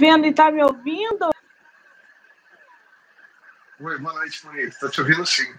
[0.00, 1.28] vendo e tá me ouvindo?
[3.80, 4.80] Oi, boa noite, Monique.
[4.80, 5.54] Tô te ouvindo sim.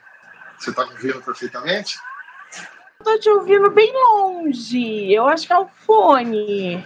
[0.57, 1.99] Você tá me ouvindo perfeitamente?
[3.03, 5.13] Tô te ouvindo bem longe.
[5.13, 6.83] Eu acho que é o fone.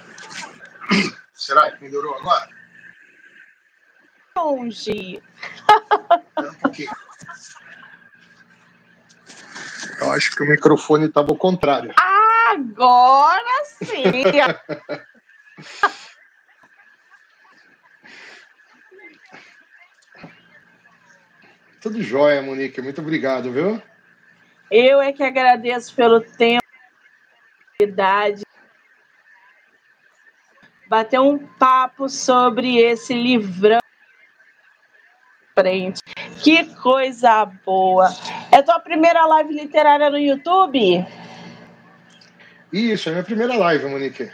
[1.34, 2.50] Será que melhorou agora?
[4.38, 5.24] Longe.
[6.38, 6.92] um pouquinho.
[10.02, 11.94] Eu acho que o microfone estava ao contrário.
[11.98, 14.04] Agora sim.
[21.86, 22.82] Tudo jóia, Monique.
[22.82, 23.80] Muito obrigado, viu?
[24.72, 26.66] Eu é que agradeço pelo tempo,
[27.80, 28.42] idade.
[30.90, 33.78] Bater um papo sobre esse livrão.
[35.54, 36.02] Frente.
[36.44, 38.10] Que coisa boa.
[38.52, 41.06] É tua primeira live literária no YouTube?
[42.74, 44.32] Isso, é minha primeira live, Monique.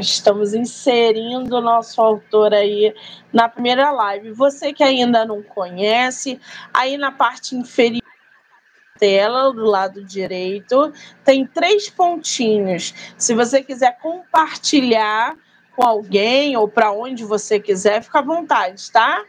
[0.00, 2.94] Estamos inserindo o nosso autor aí
[3.32, 4.32] na primeira live.
[4.32, 6.40] Você que ainda não conhece,
[6.72, 10.92] aí na parte inferior da tela, do lado direito,
[11.24, 12.94] tem três pontinhos.
[13.16, 15.36] Se você quiser compartilhar
[15.74, 19.24] com alguém ou para onde você quiser, fica à vontade, tá?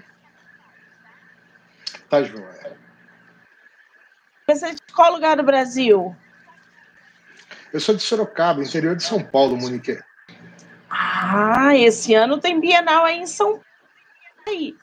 [2.09, 2.77] Tá, Joia.
[4.49, 6.15] Você é de qual lugar do Brasil?
[7.73, 9.99] Eu sou de Sorocaba, interior de São Paulo, Monique.
[10.99, 13.61] Ah, esse ano tem Bienal aí em São
[14.45, 14.75] Paulo.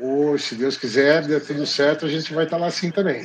[0.00, 3.24] Oh, se Deus quiser, der tudo certo, a gente vai estar lá sim também.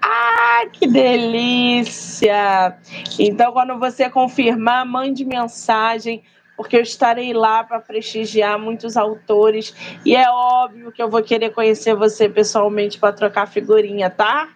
[0.00, 2.78] Ah, que delícia!
[3.18, 6.22] Então, quando você confirmar, mande mensagem,
[6.56, 9.74] porque eu estarei lá para prestigiar muitos autores.
[10.04, 14.48] E é óbvio que eu vou querer conhecer você pessoalmente para trocar figurinha, tá?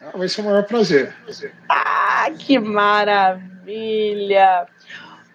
[0.00, 1.14] Ah, vai ser o maior prazer.
[1.68, 4.66] Ah, que maravilha!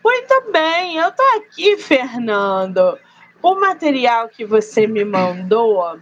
[0.10, 2.98] Muito bem, eu tô aqui, Fernando.
[3.44, 6.00] O material que você me mandou,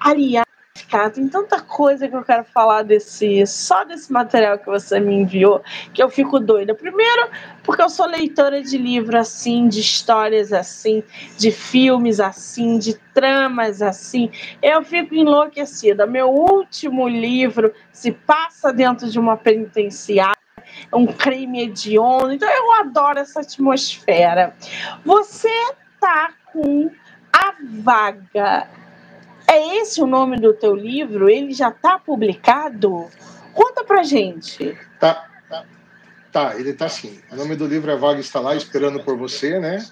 [0.00, 0.44] aliás,
[0.90, 5.14] cara, tem tanta coisa que eu quero falar desse, só desse material que você me
[5.14, 5.62] enviou,
[5.94, 6.74] que eu fico doida.
[6.74, 7.28] Primeiro,
[7.62, 11.04] porque eu sou leitora de livro assim, de histórias assim,
[11.38, 14.32] de filmes assim, de tramas assim.
[14.60, 16.08] Eu fico enlouquecida.
[16.08, 20.41] Meu último livro se passa dentro de uma penitenciária
[20.94, 22.32] um crime hediondo.
[22.32, 24.54] Então eu adoro essa atmosfera.
[25.04, 25.50] Você
[26.00, 26.90] tá com
[27.32, 28.68] a vaga.
[29.48, 31.28] É esse o nome do teu livro?
[31.28, 33.08] Ele já está publicado?
[33.52, 34.76] Conta pra gente.
[34.98, 35.64] Tá, tá,
[36.30, 37.20] tá, ele tá sim.
[37.30, 39.84] O nome do livro é Vaga Está Lá, Esperando por Você, né?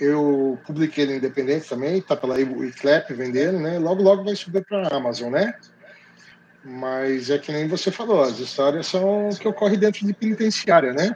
[0.00, 3.78] Eu publiquei ele independente também, tá pela Eclap vendendo, né?
[3.78, 5.54] Logo, logo vai subir para a Amazon, né?
[6.64, 11.14] Mas é que nem você falou, as histórias são que ocorrem dentro de penitenciária, né?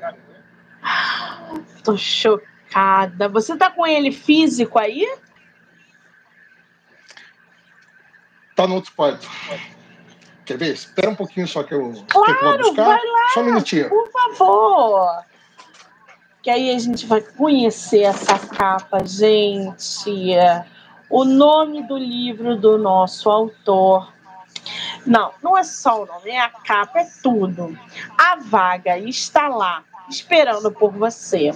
[1.82, 3.28] Tô chocada.
[3.30, 5.06] Você tá com ele físico aí?
[8.54, 9.26] Tá no outro quarto.
[10.44, 10.74] Quer ver?
[10.74, 12.84] Espera um pouquinho só que eu, claro, que eu vou buscar.
[12.84, 13.88] Vai lá, só um minutinho.
[13.88, 15.24] Por favor.
[16.42, 20.34] Que aí a gente vai conhecer essa capa, gente.
[21.08, 24.12] O nome do livro do nosso autor
[25.08, 27.76] não, não é só o nome, é a capa, é tudo.
[28.18, 31.50] A vaga está lá, esperando por você.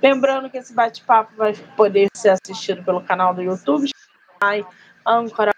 [0.00, 3.90] Lembrando que esse bate-papo vai poder ser assistido pelo canal do YouTube,
[5.04, 5.52] Ancora,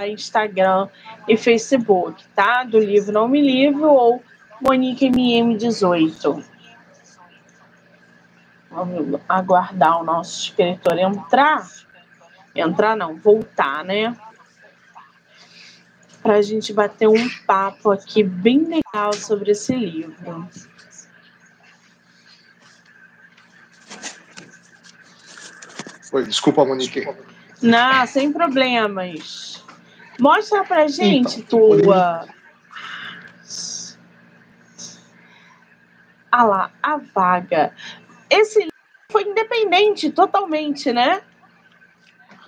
[0.00, 0.88] Instagram
[1.26, 2.62] e Facebook, tá?
[2.62, 4.22] Do livro Não Me Livro ou
[4.60, 6.44] Monique MM18.
[8.70, 11.66] Vamos aguardar o nosso escritor entrar.
[12.54, 14.14] Entrar não, voltar, né?
[16.22, 20.48] Para a gente bater um papo aqui bem legal sobre esse livro.
[26.12, 27.06] Oi, desculpa, Monique.
[27.62, 29.64] Não, sem problemas.
[30.18, 32.26] Mostra pra gente então, tua.
[36.32, 37.72] Ah lá, a vaga.
[38.28, 38.74] Esse livro
[39.10, 41.22] foi independente, totalmente, né?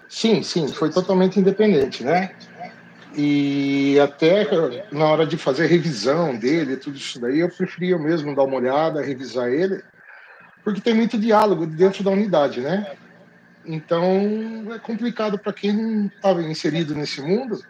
[0.09, 2.35] Sim, sim, foi totalmente independente, né?
[3.15, 4.47] E até
[4.91, 8.57] na hora de fazer a revisão dele, tudo isso daí, eu preferia mesmo dar uma
[8.57, 9.83] olhada, revisar ele,
[10.65, 12.97] porque tem muito diálogo dentro da unidade, né?
[13.65, 17.61] Então é complicado para quem não estava inserido nesse mundo,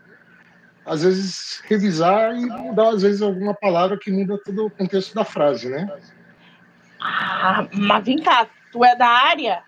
[0.84, 5.24] às vezes revisar e mudar, às vezes, alguma palavra que muda todo o contexto da
[5.24, 5.88] frase, né?
[7.00, 9.62] Ah, mas vem cá, tu é da área?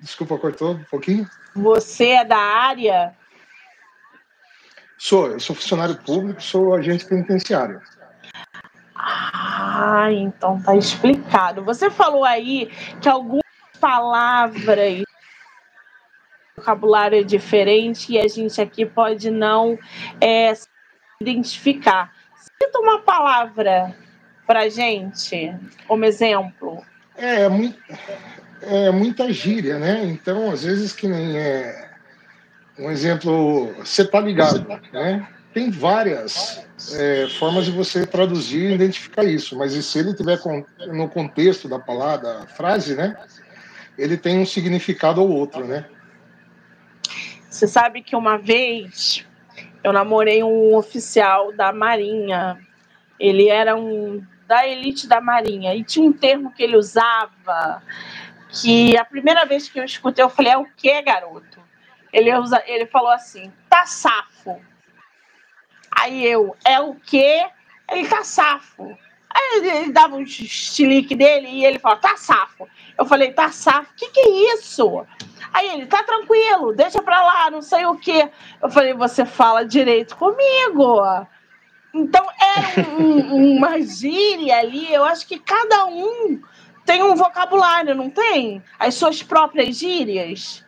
[0.00, 1.28] Desculpa, cortou um pouquinho?
[1.54, 3.14] Você é da área?
[4.98, 7.80] Sou, eu sou funcionário público, sou agente penitenciário.
[8.94, 11.64] Ah, então tá explicado.
[11.64, 12.70] Você falou aí
[13.00, 13.42] que algumas
[13.80, 15.04] palavras
[16.56, 19.78] vocabulário é diferente e a gente aqui pode não
[20.20, 20.66] é, se
[21.20, 22.12] identificar.
[22.60, 23.94] Cita uma palavra
[24.46, 25.54] para gente,
[25.86, 26.82] como exemplo.
[27.16, 27.46] É,
[28.62, 30.04] é, muita gíria, né?
[30.04, 31.90] Então, às vezes, que nem é
[32.78, 35.26] um exemplo, você tá ligado, né?
[35.52, 40.38] Tem várias é, formas de você traduzir e identificar isso, mas se ele tiver
[40.88, 43.16] no contexto da palavra, da frase, né?
[43.96, 45.86] Ele tem um significado ou outro, né?
[47.48, 49.24] Você sabe que uma vez
[49.82, 52.58] eu namorei um oficial da Marinha.
[53.18, 57.82] Ele era um da elite da Marinha e tinha um termo que ele usava
[58.60, 61.60] que a primeira vez que eu escutei eu falei é o que garoto?
[62.12, 64.60] Ele usa, ele falou assim, tá safo.
[65.90, 67.46] Aí eu, é o que?
[67.90, 68.96] Ele tá safo.
[69.30, 72.68] Aí ele, ele dava um estilique dele e ele falou, tá safo.
[72.98, 73.92] Eu falei, tá safo?
[73.96, 75.06] Que que é isso?
[75.52, 78.30] Aí ele, tá tranquilo, deixa pra lá, não sei o quê.
[78.62, 81.02] Eu falei, você fala direito comigo.
[81.94, 86.42] Então era um, uma gíria ali, eu acho que cada um
[86.86, 88.62] tem um vocabulário, não tem?
[88.78, 90.64] As suas próprias gírias.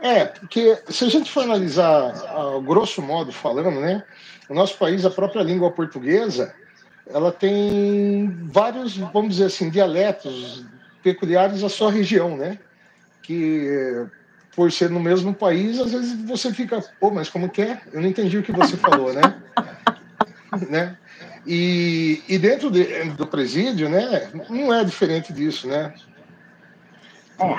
[0.00, 2.12] É, porque se a gente for analisar,
[2.64, 4.02] grosso modo falando, né,
[4.48, 6.52] o nosso país, a própria língua portuguesa,
[7.06, 10.64] ela tem vários, vamos dizer assim, dialetos
[11.02, 12.58] peculiares à sua região, né?
[13.26, 14.06] que
[14.54, 17.80] por ser no mesmo país, às vezes você fica, pô, mas como que é?
[17.92, 19.20] Eu não entendi o que você falou, né?
[20.70, 20.96] né?
[21.46, 25.94] E, e dentro de, do presídio, né, não é diferente disso, né?
[27.38, 27.56] É,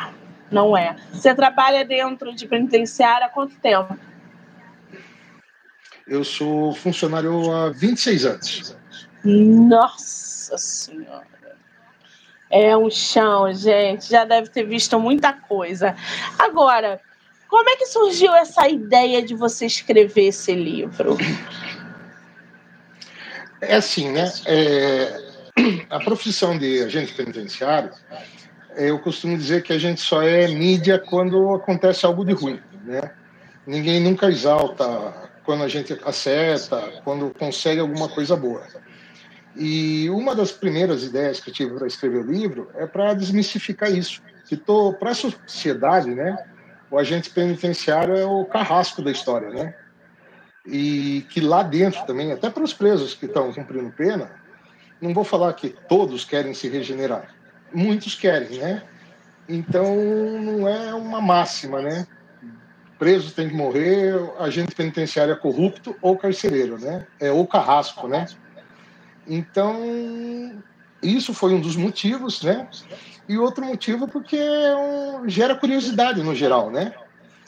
[0.51, 0.95] não é.
[1.13, 3.97] Você trabalha dentro de penitenciária há quanto tempo?
[6.05, 8.77] Eu sou funcionário há 26 anos.
[9.23, 11.37] Nossa Senhora!
[12.49, 14.09] É um chão, gente.
[14.09, 15.95] Já deve ter visto muita coisa.
[16.39, 17.01] Agora,
[17.49, 21.17] como é que surgiu essa ideia de você escrever esse livro?
[23.61, 24.31] É assim, né?
[24.45, 25.21] É,
[25.89, 27.91] a profissão de agente penitenciário,
[28.75, 33.11] eu costumo dizer que a gente só é mídia quando acontece algo de ruim, né?
[33.65, 34.85] Ninguém nunca exalta
[35.43, 38.63] quando a gente acerta, quando consegue alguma coisa boa.
[39.55, 43.91] E uma das primeiras ideias que eu tive para escrever o livro é para desmistificar
[43.91, 44.21] isso.
[44.45, 44.55] Que
[44.99, 46.37] para a sociedade, né,
[46.91, 49.75] o agente penitenciário é o carrasco da história, né?
[50.67, 54.29] E que lá dentro também, até para os presos que estão cumprindo pena,
[54.99, 57.33] não vou falar que todos querem se regenerar,
[57.73, 58.83] muitos querem, né?
[59.47, 59.95] Então
[60.41, 62.05] não é uma máxima, né?
[62.99, 67.07] Preso tem que morrer, agente penitenciário é corrupto ou carcereiro, né?
[67.19, 68.25] É ou carrasco, né?
[69.27, 70.61] Então,
[71.01, 72.67] isso foi um dos motivos, né?
[73.29, 74.75] E outro motivo porque é
[75.27, 76.93] gera curiosidade no geral, né?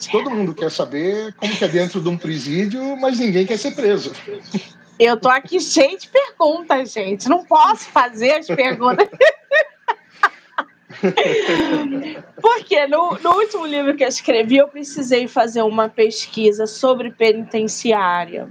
[0.08, 3.72] Todo mundo quer saber como que é dentro de um presídio, mas ninguém quer ser
[3.72, 4.12] preso.
[4.98, 7.28] Eu tô aqui cheio de perguntas, gente.
[7.28, 9.08] Não posso fazer as perguntas.
[12.40, 18.48] Porque no, no, último livro que eu escrevi, eu precisei fazer uma pesquisa sobre penitenciária,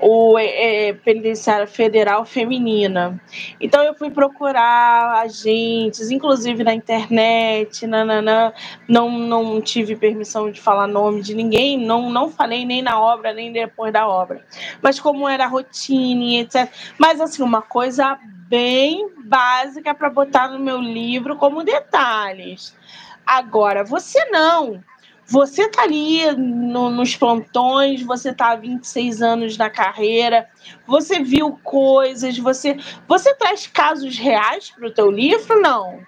[0.00, 3.20] o é, é, penitenciária federal feminina.
[3.60, 8.52] Então eu fui procurar agentes, inclusive na internet, nananã.
[8.88, 13.32] não não tive permissão de falar nome de ninguém, não não falei nem na obra
[13.32, 14.44] nem depois da obra.
[14.82, 16.70] Mas como era a rotina, etc.
[16.98, 22.76] Mas assim uma coisa bem básica para botar no meu livro como detalhes.
[23.24, 24.82] Agora, você não.
[25.28, 30.48] Você está ali no, nos plantões, você está há 26 anos na carreira,
[30.86, 32.76] você viu coisas, você,
[33.08, 36.00] você traz casos reais para o teu livro, não?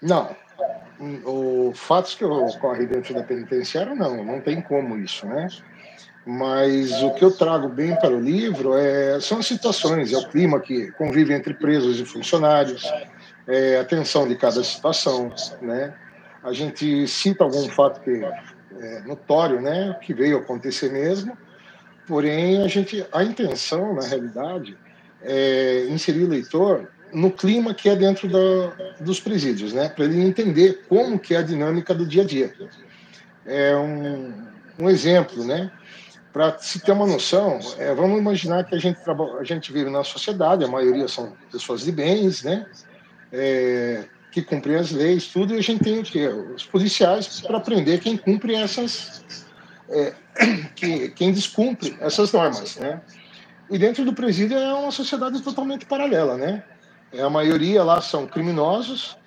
[0.00, 0.36] Não.
[1.24, 4.24] O fatos que ocorrem dentro da penitenciária, não.
[4.24, 5.48] Não tem como isso, né?
[6.24, 10.28] Mas o que eu trago bem para o livro é, são as situações, é o
[10.28, 12.84] clima que convive entre presos e funcionários,
[13.46, 15.94] é, a tensão de cada situação, né?
[16.42, 18.22] A gente cita algum fato que
[18.80, 21.36] é notório, né, que veio acontecer mesmo,
[22.06, 24.76] porém a gente, a intenção, na realidade,
[25.20, 30.20] é inserir o leitor no clima que é dentro da, dos presídios, né, para ele
[30.20, 32.52] entender como que é a dinâmica do dia a dia.
[33.46, 34.32] É um,
[34.80, 35.70] um exemplo, né?
[36.32, 38.98] Para se ter uma noção, é, vamos imaginar que a gente,
[39.38, 42.66] a gente vive na sociedade, a maioria são pessoas de bens, né?
[43.30, 46.26] É, que cumprem as leis, tudo, e a gente tem o quê?
[46.26, 49.22] Os policiais para aprender quem cumpre essas.
[49.90, 50.14] É,
[50.74, 53.02] que, quem descumpre essas normas, né?
[53.70, 56.64] E dentro do presídio é uma sociedade totalmente paralela, né?
[57.12, 59.18] É, a maioria lá são criminosos,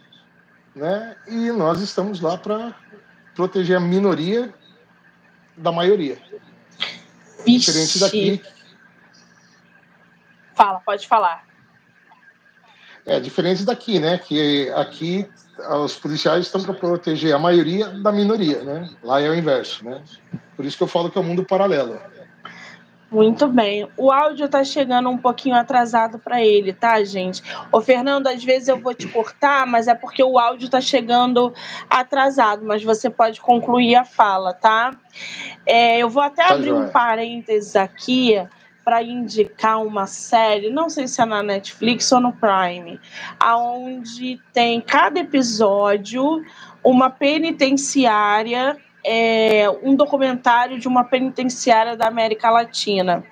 [0.75, 1.15] né?
[1.27, 2.75] E nós estamos lá para
[3.35, 4.51] proteger a minoria
[5.55, 6.17] da maioria.
[7.45, 7.71] Vixe.
[7.71, 8.41] Diferente daqui.
[10.55, 11.45] Fala, pode falar.
[13.05, 14.17] É diferente daqui, né?
[14.17, 15.29] Que aqui
[15.83, 18.89] os policiais estão para proteger a maioria da minoria, né?
[19.03, 20.01] Lá é o inverso, né?
[20.55, 21.99] Por isso que eu falo que é o um mundo paralelo.
[23.15, 23.87] Muito bem.
[23.95, 27.41] O áudio tá chegando um pouquinho atrasado para ele, tá, gente?
[27.71, 31.53] Ô, Fernando, às vezes eu vou te cortar, mas é porque o áudio tá chegando
[31.89, 34.91] atrasado, mas você pode concluir a fala, tá?
[35.65, 36.81] É, eu vou até tá abrir joia.
[36.81, 38.35] um parênteses aqui
[38.83, 42.99] para indicar uma série, não sei se é na Netflix ou no Prime,
[43.39, 46.43] aonde tem cada episódio
[46.83, 53.23] uma penitenciária, é, um documentário de uma penitenciária da América Latina.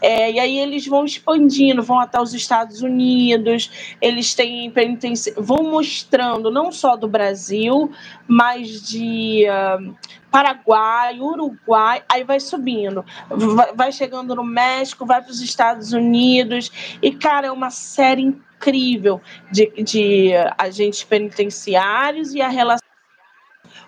[0.00, 5.34] É, e aí eles vão expandindo, vão até os Estados Unidos, eles têm penitenci...
[5.36, 7.90] vão mostrando não só do Brasil,
[8.28, 9.96] mas de uh,
[10.30, 16.70] Paraguai, Uruguai, aí vai subindo, vai, vai chegando no México, vai para os Estados Unidos,
[17.02, 19.20] e cara, é uma série incrível
[19.50, 22.87] de, de agentes penitenciários e a relação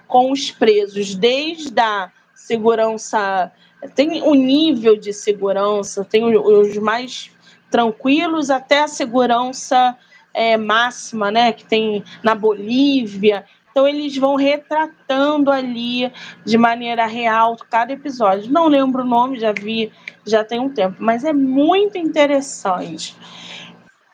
[0.06, 3.52] com os presos, desde a segurança
[3.94, 7.30] tem o um nível de segurança, tem os mais
[7.70, 9.96] tranquilos até a segurança
[10.34, 13.44] é, máxima, né, que tem na Bolívia.
[13.70, 16.12] Então eles vão retratando ali
[16.44, 18.50] de maneira real cada episódio.
[18.50, 19.92] Não lembro o nome, já vi,
[20.26, 23.16] já tem um tempo, mas é muito interessante.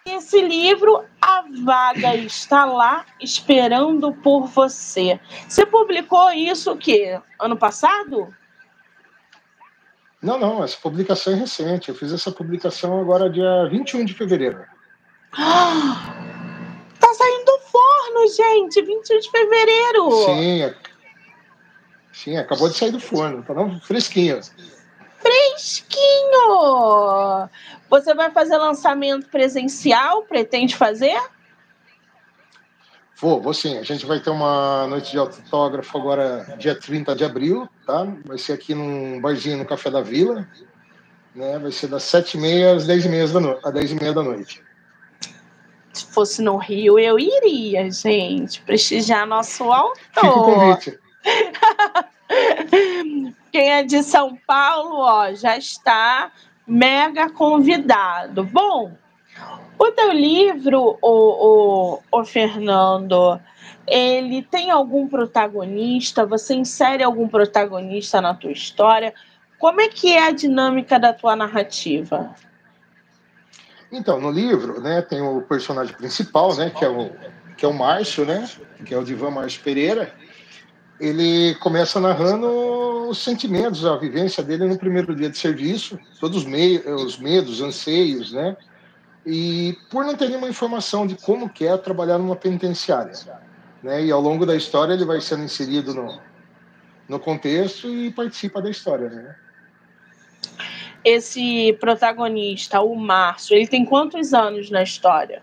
[0.06, 5.18] Esse livro, A Vaga Está Lá Esperando por Você.
[5.48, 7.20] Você publicou isso o quê?
[7.40, 8.32] Ano passado?
[10.22, 11.88] Não, não, essa publicação é recente.
[11.88, 14.64] Eu fiz essa publicação agora dia 21 de fevereiro.
[15.34, 18.80] tá saindo do forno, gente!
[18.82, 20.10] 21 de fevereiro!
[20.25, 20.75] Sim, é...
[22.12, 23.80] sim, acabou de sair do forno, tá não?
[23.80, 24.40] fresquinho.
[25.37, 27.49] Fresquinho!
[27.90, 30.23] Você vai fazer lançamento presencial?
[30.23, 31.21] Pretende fazer?
[33.16, 33.78] Vou, vou sim.
[33.78, 38.07] A gente vai ter uma noite de autógrafo agora, dia 30 de abril, tá?
[38.25, 40.49] Vai ser aqui num barzinho no Café da Vila,
[41.35, 41.59] né?
[41.59, 43.59] Vai ser das 7h30 às 10h30 da, no...
[43.62, 44.62] às 10 da noite.
[45.93, 49.97] Se fosse no Rio, eu iria, gente, prestigiar nosso autor.
[50.12, 50.99] Fica o convite.
[53.52, 56.31] Quem é de São Paulo, ó, já está
[56.66, 58.45] mega convidado.
[58.45, 58.93] Bom,
[59.78, 63.40] o teu livro, o, o, o Fernando,
[63.87, 66.26] ele tem algum protagonista?
[66.26, 69.14] Você insere algum protagonista na tua história?
[69.59, 72.35] Como é que é a dinâmica da tua narrativa?
[73.90, 77.11] Então, no livro, né, tem o personagem principal, né, que é o
[77.57, 78.47] que é o Márcio, né,
[78.85, 80.12] que é o Divan Márcio Pereira.
[80.98, 82.46] Ele começa narrando
[83.08, 87.60] os sentimentos, a vivência dele no primeiro dia de serviço, todos os, meios, os medos,
[87.60, 88.56] anseios, né,
[89.24, 93.12] e por não ter nenhuma informação de como que é trabalhar numa penitenciária.
[93.82, 94.04] Né?
[94.06, 96.20] E ao longo da história ele vai sendo inserido no,
[97.08, 99.10] no contexto e participa da história.
[99.10, 99.36] Né?
[101.04, 105.42] Esse protagonista, o Márcio, ele tem quantos anos na história?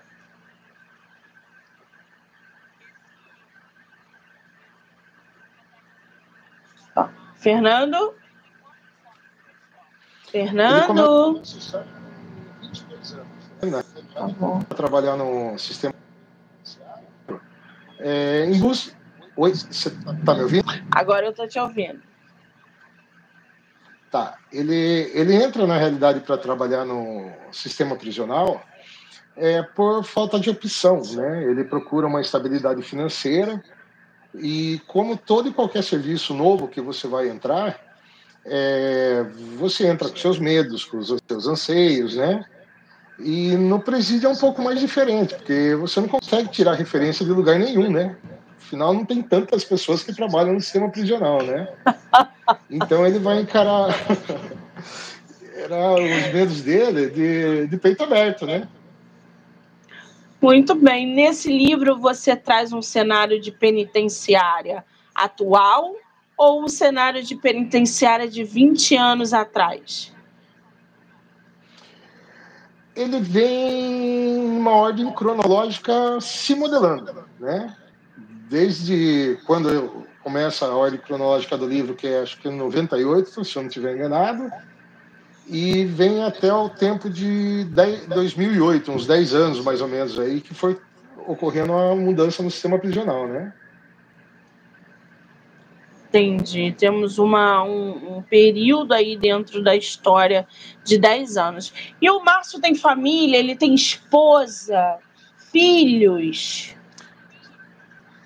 [7.44, 8.16] Fernando?
[10.32, 11.42] Fernando?
[14.14, 14.62] Tá bom.
[14.76, 15.94] trabalhar no sistema.
[18.00, 18.96] É, em busca.
[19.36, 19.92] Oi, você
[20.26, 20.64] tá me ouvindo?
[20.92, 22.02] Agora eu tô te ouvindo.
[24.10, 24.38] Tá.
[24.52, 28.64] Ele, ele entra na realidade para trabalhar no sistema prisional
[29.36, 31.44] é, por falta de opção, né?
[31.44, 33.62] Ele procura uma estabilidade financeira
[34.36, 37.80] e como todo e qualquer serviço novo que você vai entrar,
[38.46, 39.26] é,
[39.58, 42.44] você entra com seus medos, com os seus anseios, né?
[43.20, 47.32] E no presídio é um pouco mais diferente, porque você não consegue tirar referência de
[47.32, 48.16] lugar nenhum, né?
[48.58, 51.68] Afinal, não tem tantas pessoas que trabalham no sistema prisional, né?
[52.70, 53.94] Então ele vai encarar
[55.56, 58.68] era os medos dele de, de peito aberto, né?
[60.44, 61.08] Muito bem.
[61.08, 64.84] Nesse livro você traz um cenário de penitenciária
[65.16, 65.96] atual
[66.38, 70.14] ou um cenário de penitenciária de 20 anos atrás?
[72.96, 77.76] ele vem uma ordem cronológica se modelando, né?
[78.50, 83.56] Desde quando começa a ordem cronológica do livro, que é acho que em 98, se
[83.58, 84.48] eu não estiver enganado,
[85.48, 90.42] e vem até o tempo de 10, 2008, uns 10 anos mais ou menos aí,
[90.42, 90.80] que foi
[91.28, 93.54] ocorrendo a mudança no sistema prisional, né?
[96.10, 96.76] Entendi.
[96.78, 100.48] Temos uma, um, um, período aí dentro da história
[100.84, 101.74] de 10 anos.
[102.00, 105.00] E o Márcio tem família, ele tem esposa,
[105.52, 106.76] filhos.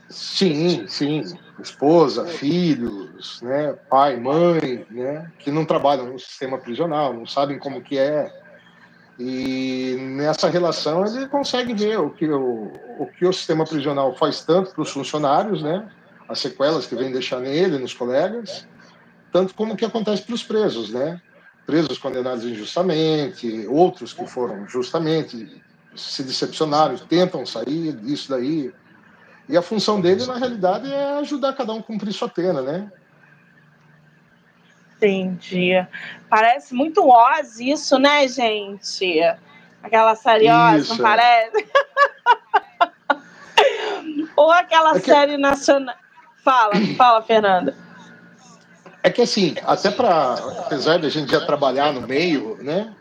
[0.10, 1.24] Sim, sim.
[1.60, 3.74] Esposa, filhos, né?
[3.90, 5.32] pai, mãe, né?
[5.40, 8.32] que não trabalham no sistema prisional, não sabem como que é.
[9.20, 14.44] E nessa relação ele consegue ver o que o, o, que o sistema prisional faz
[14.44, 15.90] tanto para os funcionários, né?
[16.30, 18.68] as sequelas que vem deixar nele, nos colegas,
[19.32, 21.22] tanto como o que acontece para os presos, né?
[21.66, 25.62] Presos condenados injustamente, outros que foram justamente
[25.96, 28.72] se decepcionaram, tentam sair disso daí.
[29.50, 32.92] E a função dele, na realidade, é ajudar cada um a cumprir sua pena, né?
[34.98, 35.74] Entendi.
[36.30, 39.22] Parece muito Oz isso, né, gente?
[39.82, 41.68] Aquela série Oz, não parece?
[44.36, 45.06] Ou aquela é que...
[45.06, 45.96] série nacional.
[46.44, 47.76] Fala, fala, Fernanda.
[49.04, 52.94] É que assim, até para, apesar da gente já trabalhar no meio, né?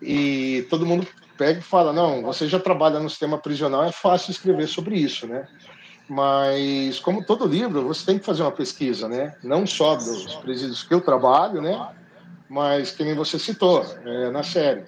[0.00, 4.30] E todo mundo pega e fala, não, você já trabalha no sistema prisional, é fácil
[4.30, 5.46] escrever sobre isso, né?
[6.10, 9.32] Mas como todo livro, você tem que fazer uma pesquisa, né?
[9.44, 11.88] Não só dos presídios que eu trabalho, né?
[12.48, 14.82] Mas que nem você citou é, na série.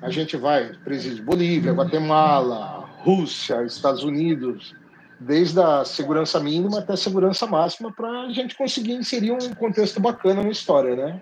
[0.00, 4.74] A gente vai presídio Bolívia, Guatemala, Rússia, Estados Unidos,
[5.20, 10.00] desde a segurança mínima até a segurança máxima, para a gente conseguir inserir um contexto
[10.00, 11.20] bacana na história, né?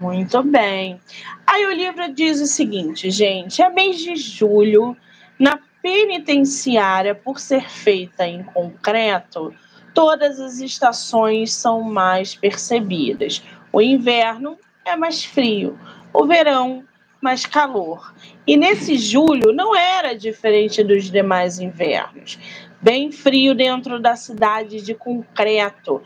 [0.00, 1.00] Muito bem.
[1.46, 4.96] Aí o livro diz o seguinte, gente: é mês de julho,
[5.38, 9.54] na penitenciária, por ser feita em concreto,
[9.94, 13.42] todas as estações são mais percebidas.
[13.72, 15.78] O inverno é mais frio,
[16.12, 16.84] o verão
[17.20, 18.14] mais calor.
[18.46, 22.38] E nesse julho não era diferente dos demais invernos.
[22.80, 26.02] Bem frio dentro da cidade de concreto.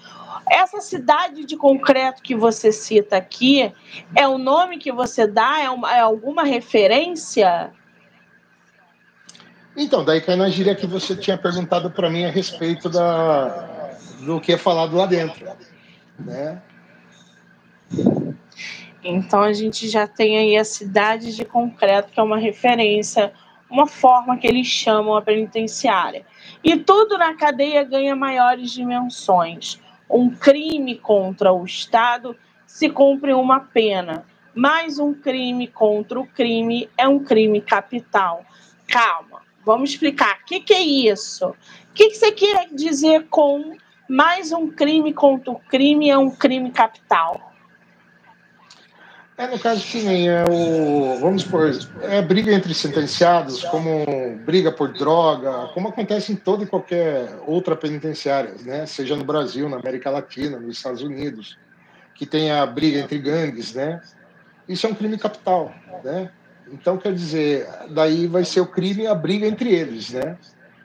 [0.50, 3.72] Essa cidade de concreto que você cita aqui
[4.14, 5.60] é o nome que você dá?
[5.60, 7.72] É, uma, é alguma referência?
[9.76, 14.40] Então, daí cai na gíria que você tinha perguntado para mim a respeito da, do
[14.40, 15.46] que é falado lá dentro.
[16.18, 16.62] Né?
[19.02, 23.32] Então a gente já tem aí a cidade de concreto, que é uma referência,
[23.70, 26.24] uma forma que eles chamam a penitenciária.
[26.62, 29.78] E tudo na cadeia ganha maiores dimensões.
[30.08, 36.88] Um crime contra o Estado se cumpre uma pena, mais um crime contra o crime
[36.96, 38.44] é um crime capital.
[38.86, 40.38] Calma, vamos explicar.
[40.42, 41.48] O que, que é isso?
[41.48, 41.56] O
[41.94, 43.76] que, que você quer dizer com
[44.08, 47.52] mais um crime contra o crime é um crime capital?
[49.36, 51.68] É, no caso, sim, é o, vamos supor,
[52.02, 57.74] é briga entre sentenciados, como briga por droga, como acontece em toda e qualquer outra
[57.74, 58.86] penitenciária, né?
[58.86, 61.58] seja no Brasil, na América Latina, nos Estados Unidos,
[62.14, 64.00] que tem a briga entre gangues, né?
[64.68, 65.74] Isso é um crime capital,
[66.04, 66.30] né?
[66.72, 70.38] Então, quer dizer, daí vai ser o crime e a briga entre eles, né?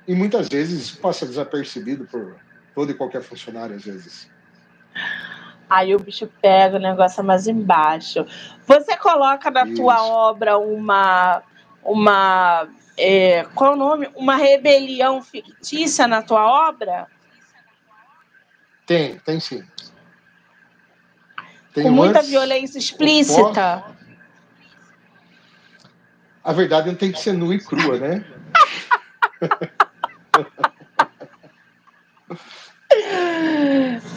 [0.07, 2.35] E muitas vezes passa desapercebido por
[2.75, 4.29] todo e qualquer funcionário, às vezes.
[5.69, 8.25] Aí o bicho pega o negócio mais embaixo.
[8.65, 9.75] Você coloca na Isso.
[9.75, 11.43] tua obra uma.
[11.83, 14.09] uma é, qual é o nome?
[14.15, 17.07] Uma rebelião fictícia na tua obra?
[18.85, 19.63] Tem, tem sim.
[21.73, 23.83] Tem Com muita violência explícita.
[26.43, 28.23] A verdade não tem que ser nua e crua, né?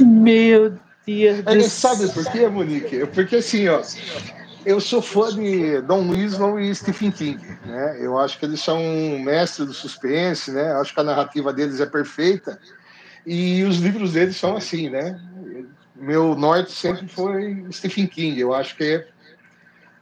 [0.00, 3.06] Meu Deus é, Sabe por quê, Monique?
[3.06, 3.82] Porque assim, ó,
[4.64, 7.98] eu sou fã de Don Winslow e Stephen King, né?
[8.00, 8.78] Eu acho que eles são
[9.18, 10.72] mestres do suspense, né?
[10.72, 12.58] Acho que a narrativa deles é perfeita
[13.26, 15.20] e os livros deles são assim, né?
[15.96, 18.38] Meu norte sempre foi Stephen King.
[18.38, 19.04] Eu acho que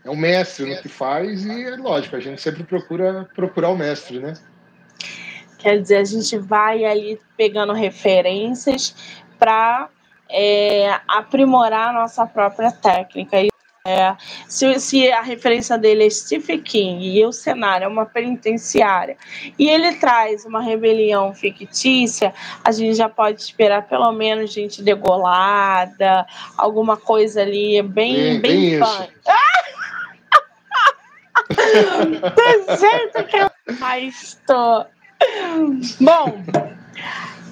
[0.04, 3.76] é, um mestre no que faz e é lógico, a gente sempre procura procurar o
[3.76, 4.34] mestre, né?
[5.58, 8.94] Quer dizer, a gente vai ali pegando referências
[9.38, 9.90] para
[10.28, 13.36] é, aprimorar a nossa própria técnica.
[13.86, 14.14] É,
[14.46, 19.16] se, se, a referência dele é Stephen King e o cenário é uma penitenciária
[19.58, 26.26] e ele traz uma rebelião fictícia, a gente já pode esperar pelo menos gente degolada,
[26.58, 28.80] alguma coisa ali bem, bem, bem, bem
[31.70, 34.84] Do jeito que eu mais tô.
[36.00, 36.42] Bom,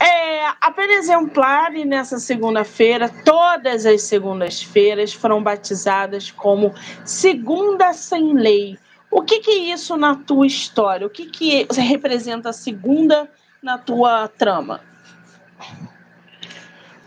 [0.00, 8.78] é, A pena exemplar nessa segunda-feira, todas as segundas-feiras foram batizadas como segunda sem lei.
[9.10, 11.06] O que, que é isso na tua história?
[11.06, 13.28] O que, que representa a segunda
[13.62, 14.80] na tua trama?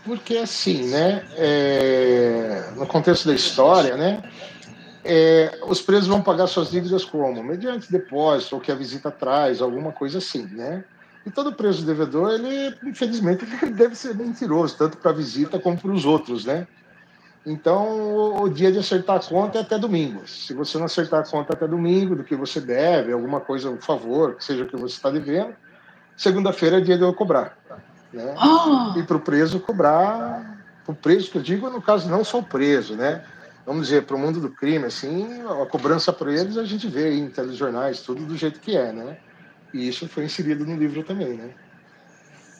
[0.04, 1.24] Porque assim, né?
[1.36, 4.22] É, no contexto da história, né?
[5.04, 7.42] É, os presos vão pagar suas dívidas como?
[7.42, 10.84] Mediante depósito, ou que a visita traz, alguma coisa assim, né?
[11.24, 15.76] E todo preso devedor, ele, infelizmente, ele deve ser mentiroso, tanto para a visita como
[15.76, 16.66] para os outros, né?
[17.44, 20.26] Então, o dia de acertar a conta é até domingo.
[20.28, 23.80] Se você não acertar a conta até domingo do que você deve, alguma coisa, um
[23.80, 25.52] favor, que seja o que você está devendo,
[26.16, 27.58] segunda-feira é dia de eu cobrar.
[28.12, 28.34] Né?
[28.36, 28.96] Oh.
[28.96, 32.38] E para o preso cobrar, para o preso que eu digo, no caso, não só
[32.38, 33.24] o preso, né?
[33.64, 37.14] Vamos dizer, para o mundo do crime, assim, a cobrança para eles a gente vê
[37.14, 39.16] em telejornais, tudo do jeito que é, né?
[39.72, 41.50] E isso foi inserido no livro também, né?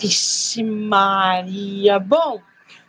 [0.00, 1.98] Vixe Maria!
[1.98, 2.40] Bom,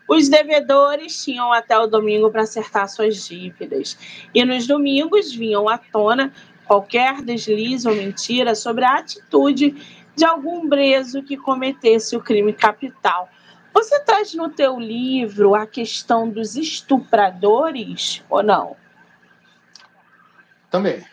[0.07, 3.97] os devedores tinham até o domingo para acertar suas dívidas.
[4.33, 6.31] E nos domingos vinham à tona
[6.65, 9.75] qualquer deslize ou mentira sobre a atitude
[10.15, 13.29] de algum preso que cometesse o crime capital.
[13.73, 18.75] Você traz no teu livro a questão dos estupradores ou não?
[20.69, 21.03] Também.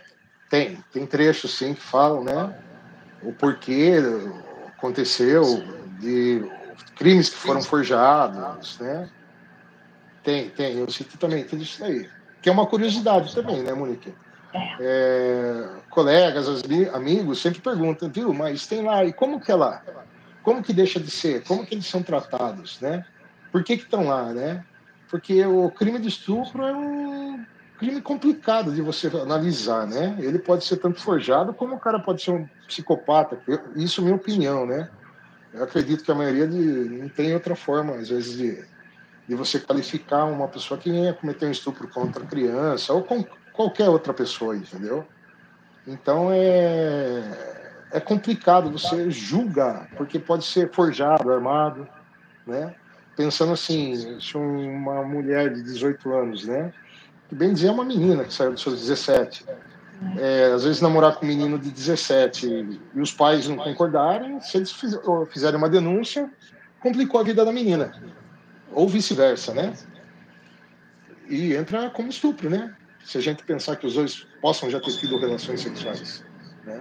[0.51, 0.85] Tem.
[0.92, 2.55] Tem trechos, sim, que falam, né?
[3.23, 3.94] O porquê
[4.77, 5.42] aconteceu,
[5.99, 6.44] de
[6.96, 9.09] crimes que foram forjados, né?
[10.23, 10.79] Tem, tem.
[10.79, 12.09] Eu cito também tudo isso aí.
[12.42, 14.14] Que é uma curiosidade também, né, Monique?
[14.81, 16.46] É, colegas,
[16.92, 19.83] amigos sempre perguntam, viu, mas tem lá, e como que é lá?
[20.42, 21.44] Como que deixa de ser?
[21.44, 23.05] Como que eles são tratados, né?
[23.53, 24.64] Por que estão lá, né?
[25.09, 27.44] Porque o crime de estupro é um
[27.79, 30.16] crime complicado de você analisar, né?
[30.18, 33.40] Ele pode ser tanto forjado como o cara pode ser um psicopata.
[33.74, 34.88] Isso é minha opinião, né?
[35.53, 38.64] Eu acredito que a maioria de, não tem outra forma, às vezes, de,
[39.26, 43.88] de você qualificar uma pessoa que venha cometer um estupro contra criança ou com qualquer
[43.88, 45.07] outra pessoa, entendeu?
[45.87, 47.60] Então é
[47.92, 51.88] é complicado você julgar, porque pode ser forjado, armado,
[52.46, 52.74] né?
[53.16, 56.72] Pensando assim, se uma mulher de 18 anos, né?
[57.29, 59.44] Que bem dizer é uma menina que saiu dos seus 17.
[60.16, 64.57] É, às vezes namorar com um menino de 17 e os pais não concordarem, se
[64.57, 64.74] eles
[65.31, 66.31] fizerem uma denúncia,
[66.81, 67.92] complicou a vida da menina.
[68.72, 69.74] Ou vice-versa, né?
[71.29, 72.74] E entra como estupro, né?
[73.05, 76.24] Se a gente pensar que os dois possam já ter tido relações sexuais,
[76.64, 76.81] né?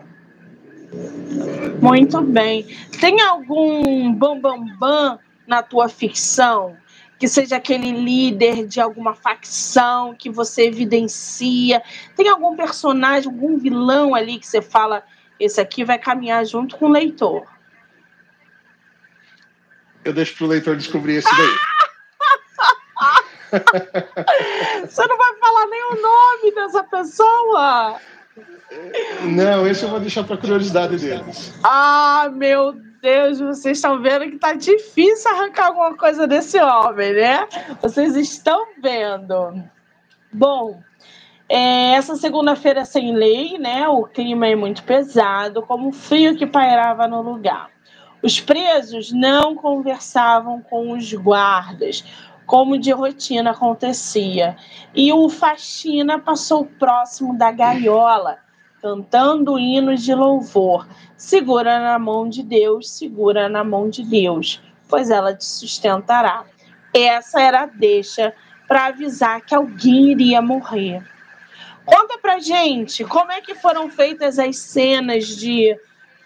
[1.82, 2.66] Muito bem.
[3.00, 6.78] Tem algum bambambam bam, bam na tua ficção?
[7.18, 11.84] Que seja aquele líder de alguma facção que você evidencia?
[12.16, 15.04] Tem algum personagem, algum vilão ali que você fala,
[15.40, 17.46] esse aqui vai caminhar junto com o leitor?
[20.06, 21.56] Eu deixo para o leitor descobrir esse daí.
[24.88, 28.00] Você não vai falar nem o nome dessa pessoa?
[29.24, 31.54] Não, esse eu vou deixar para curiosidade deles.
[31.64, 37.48] Ah, meu Deus, vocês estão vendo que tá difícil arrancar alguma coisa desse homem, né?
[37.82, 39.64] Vocês estão vendo.
[40.32, 40.82] Bom,
[41.48, 43.88] é, essa segunda-feira sem lei, né?
[43.88, 47.70] O clima é muito pesado, como o frio que pairava no lugar.
[48.22, 52.04] Os presos não conversavam com os guardas,
[52.50, 54.58] como de rotina acontecia.
[54.96, 58.40] E o faxina passou próximo da gaiola
[58.82, 60.88] cantando hinos de louvor.
[61.16, 66.44] Segura na mão de Deus, segura na mão de Deus, pois ela te sustentará.
[66.92, 68.34] Essa era a deixa
[68.68, 71.04] para avisar que alguém iria morrer.
[71.86, 75.78] Conta pra gente como é que foram feitas as cenas de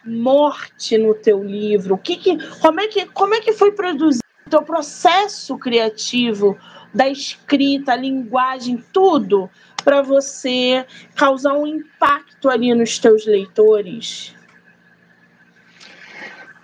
[0.05, 1.95] morte no teu livro.
[1.95, 4.22] O que, que como é que como é que foi produzido
[4.53, 6.55] o teu processo criativo
[6.93, 9.49] da escrita, a linguagem, tudo
[9.83, 10.85] para você
[11.15, 14.35] causar um impacto ali nos teus leitores?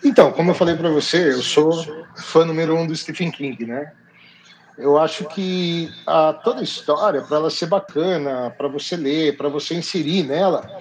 [0.04, 1.84] Então, como eu falei para você, eu sou
[2.16, 3.92] fã número um do Stephen King, né?
[4.78, 9.50] Eu acho que a, toda a história, para ela ser bacana, para você ler, para
[9.50, 10.80] você inserir nela,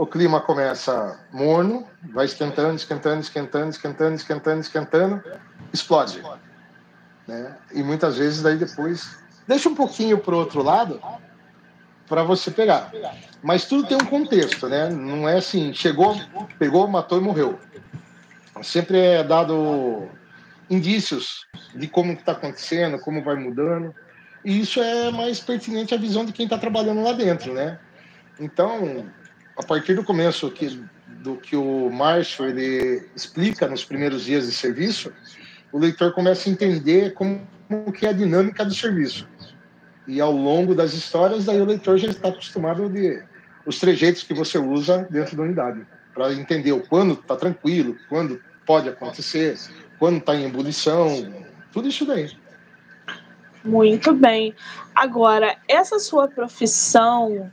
[0.00, 5.22] o clima começa morno, vai esquentando, esquentando, esquentando, esquentando, esquentando, esquentando,
[5.74, 6.22] explode.
[7.28, 7.54] Né?
[7.70, 10.98] E muitas vezes daí depois deixa um pouquinho para o outro lado
[12.08, 12.90] para você pegar.
[13.42, 14.88] Mas tudo tem um contexto, né?
[14.88, 16.18] Não é assim, chegou,
[16.58, 17.60] pegou, matou e morreu.
[18.62, 20.08] Sempre é dado
[20.70, 23.94] indícios de como está acontecendo, como vai mudando.
[24.42, 27.78] E isso é mais pertinente à visão de quem está trabalhando lá dentro, né?
[28.40, 29.04] Então,
[29.60, 34.52] a partir do começo que, do que o Marshall ele explica nos primeiros dias de
[34.52, 35.12] serviço,
[35.70, 39.28] o leitor começa a entender como, como que é a dinâmica do serviço.
[40.08, 43.22] E ao longo das histórias, aí o leitor já está acostumado de
[43.66, 48.40] os trejeitos que você usa dentro da unidade, para entender o quando está tranquilo, quando
[48.66, 49.58] pode acontecer,
[49.98, 52.30] quando está em ebulição, tudo isso daí.
[53.62, 54.54] Muito bem.
[54.94, 57.52] Agora, essa sua profissão,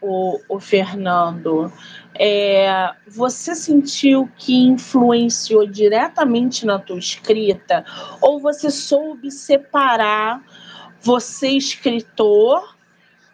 [0.00, 1.72] o, o Fernando,
[2.14, 7.84] é, você sentiu que influenciou diretamente na tua escrita?
[8.20, 10.42] Ou você soube separar
[11.00, 12.76] você, escritor,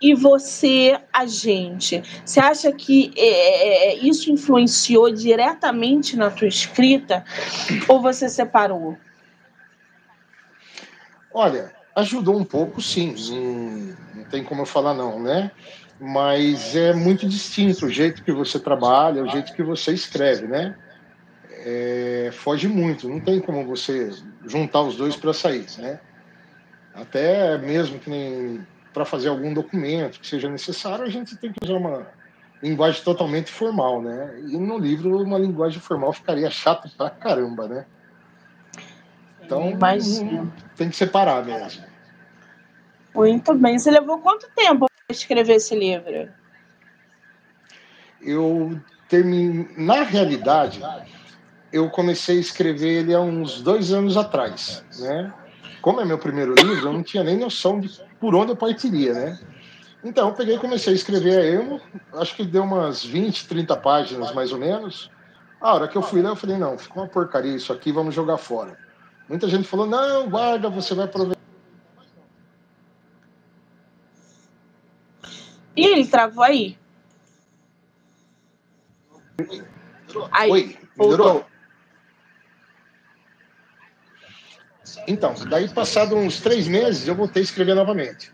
[0.03, 2.03] e você, agente?
[2.25, 7.25] Você acha que é, é, é, isso influenciou diretamente na tua escrita?
[7.87, 8.99] Ou você separou?
[11.33, 13.15] Olha, ajudou um pouco, sim.
[13.31, 15.53] Não, não tem como eu falar não, né?
[16.05, 20.75] Mas é muito distinto o jeito que você trabalha, o jeito que você escreve, né?
[21.65, 24.11] É, foge muito, não tem como você
[24.45, 26.01] juntar os dois para sair, né?
[26.93, 31.65] Até mesmo que nem para fazer algum documento que seja necessário, a gente tem que
[31.65, 32.05] usar uma
[32.61, 34.41] linguagem totalmente formal, né?
[34.49, 37.87] E no livro uma linguagem formal ficaria chata pra caramba, né?
[39.41, 40.21] Então, Mas...
[40.77, 41.92] tem que separar mesmo.
[43.15, 43.79] Muito bem.
[43.79, 46.29] Você levou quanto tempo para escrever esse livro?
[48.21, 49.69] Eu terminei.
[49.77, 50.83] Na realidade,
[51.73, 55.33] eu comecei a escrever ele há uns dois anos atrás, né?
[55.81, 59.13] Como é meu primeiro livro, eu não tinha nem noção de por onde eu partiria,
[59.13, 59.41] né?
[60.05, 61.81] Então, eu peguei e comecei a escrever a emo,
[62.15, 65.11] acho que deu umas 20, 30 páginas mais ou menos.
[65.61, 68.15] A hora que eu fui lá, eu falei: não, ficou uma porcaria isso aqui, vamos
[68.15, 68.77] jogar fora.
[69.29, 71.42] Muita gente falou: não, guarda, você vai aproveitar.
[75.75, 76.77] E ele travou aí?
[80.31, 81.47] aí Oi, melhorou?
[85.07, 88.33] Então, daí passado uns três meses, eu voltei a escrever novamente.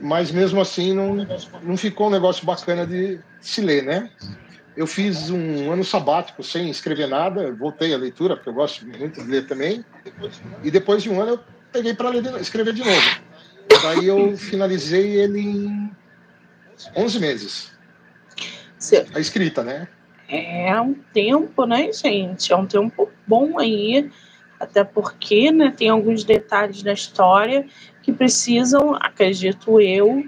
[0.00, 1.26] Mas mesmo assim não,
[1.62, 4.10] não ficou um negócio bacana de se ler, né?
[4.76, 9.22] Eu fiz um ano sabático sem escrever nada, voltei à leitura, porque eu gosto muito
[9.22, 9.84] de ler também.
[10.62, 12.10] E depois de um ano eu peguei para
[12.40, 13.20] escrever de novo.
[13.82, 15.90] Daí eu finalizei ele em
[16.96, 17.72] 11 meses.
[19.14, 19.88] A escrita, né?
[20.28, 22.52] É um tempo, né, gente?
[22.52, 24.10] É um tempo bom aí
[24.60, 27.66] até porque né, tem alguns detalhes da história
[28.02, 30.22] que precisam, acredito eu,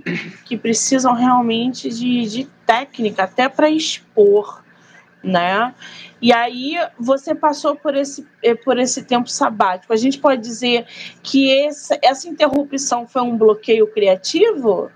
[0.47, 4.65] que precisam realmente de, de técnica, até para expor,
[5.23, 5.75] né?
[6.21, 8.27] E aí você passou por esse,
[8.65, 9.93] por esse tempo sabático.
[9.93, 10.87] A gente pode dizer
[11.23, 14.91] que esse, essa interrupção foi um bloqueio criativo?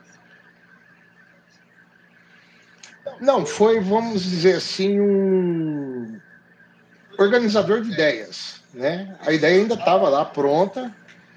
[3.20, 6.20] Não, foi, vamos dizer assim, um
[7.18, 9.16] organizador de ideias né?
[9.26, 10.94] A ideia ainda estava lá pronta,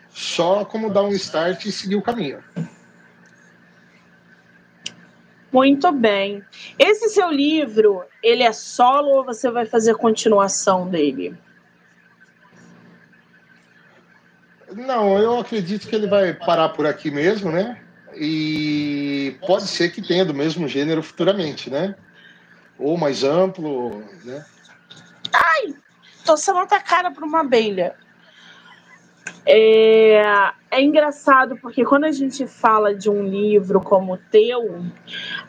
[0.10, 2.44] só como dar um start e seguir o caminho.
[5.52, 6.44] Muito bem.
[6.78, 11.36] Esse seu livro, ele é solo ou você vai fazer continuação dele?
[14.72, 17.82] Não, eu acredito que ele vai parar por aqui mesmo, né?
[18.20, 21.96] E pode ser que tenha do mesmo gênero futuramente, né?
[22.78, 24.46] Ou mais amplo, né?
[25.34, 25.74] Ai,
[26.26, 27.96] tô sendo atacada por uma abelha.
[29.46, 34.84] É, é engraçado porque quando a gente fala de um livro como o teu,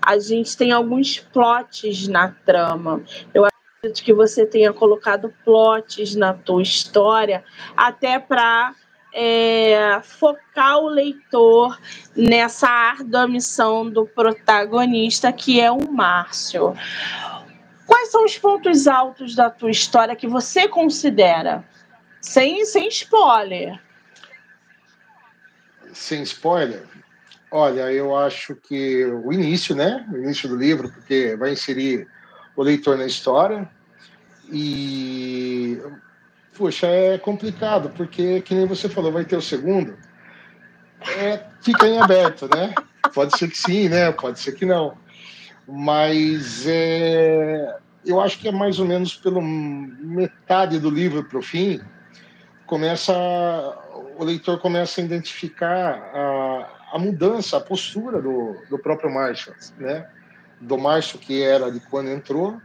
[0.00, 3.02] a gente tem alguns plots na trama.
[3.34, 7.42] Eu acredito que você tenha colocado plots na tua história
[7.76, 8.74] até para
[9.12, 11.78] é, focar o leitor
[12.14, 16.74] nessa árdua missão do protagonista, que é o Márcio.
[17.86, 21.64] Quais são os pontos altos da tua história que você considera?
[22.20, 23.80] Sem, sem spoiler.
[25.92, 26.86] Sem spoiler?
[27.50, 30.06] Olha, eu acho que o início, né?
[30.12, 32.06] O início do livro, porque vai inserir
[32.54, 33.68] o leitor na história.
[34.52, 35.80] E,
[36.56, 39.96] poxa, é complicado, porque, que nem você falou, vai ter o segundo.
[41.18, 42.74] É, fica em aberto, né?
[43.14, 44.12] Pode ser que sim, né?
[44.12, 44.96] Pode ser que não
[45.70, 51.42] mas é, eu acho que é mais ou menos pelo metade do livro para o
[51.42, 51.80] fim
[52.66, 53.14] começa
[54.18, 60.06] o leitor começa a identificar a, a mudança, a postura do, do próprio Márcio, né?
[60.60, 62.60] Do Márcio que era de quando entrou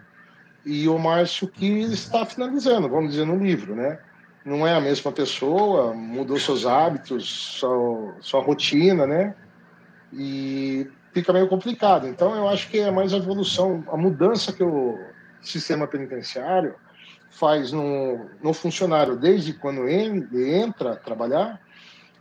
[0.65, 3.99] e o Márcio que está finalizando, vamos dizer, no livro, né?
[4.43, 7.27] Não é a mesma pessoa, mudou seus hábitos,
[7.59, 9.35] sua, sua rotina, né?
[10.11, 12.07] E fica meio complicado.
[12.07, 14.99] Então, eu acho que é mais a evolução, a mudança que o
[15.41, 16.75] sistema penitenciário
[17.29, 21.61] faz no, no funcionário desde quando ele entra a trabalhar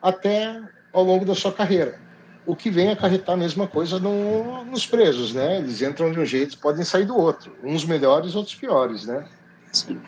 [0.02, 0.60] até
[0.92, 1.98] ao longo da sua carreira.
[2.46, 5.58] O que vem acarretar a mesma coisa no, nos presos, né?
[5.58, 7.56] Eles entram de um jeito, podem sair do outro.
[7.62, 9.26] Uns melhores, outros piores, né?
[9.72, 10.00] Sim.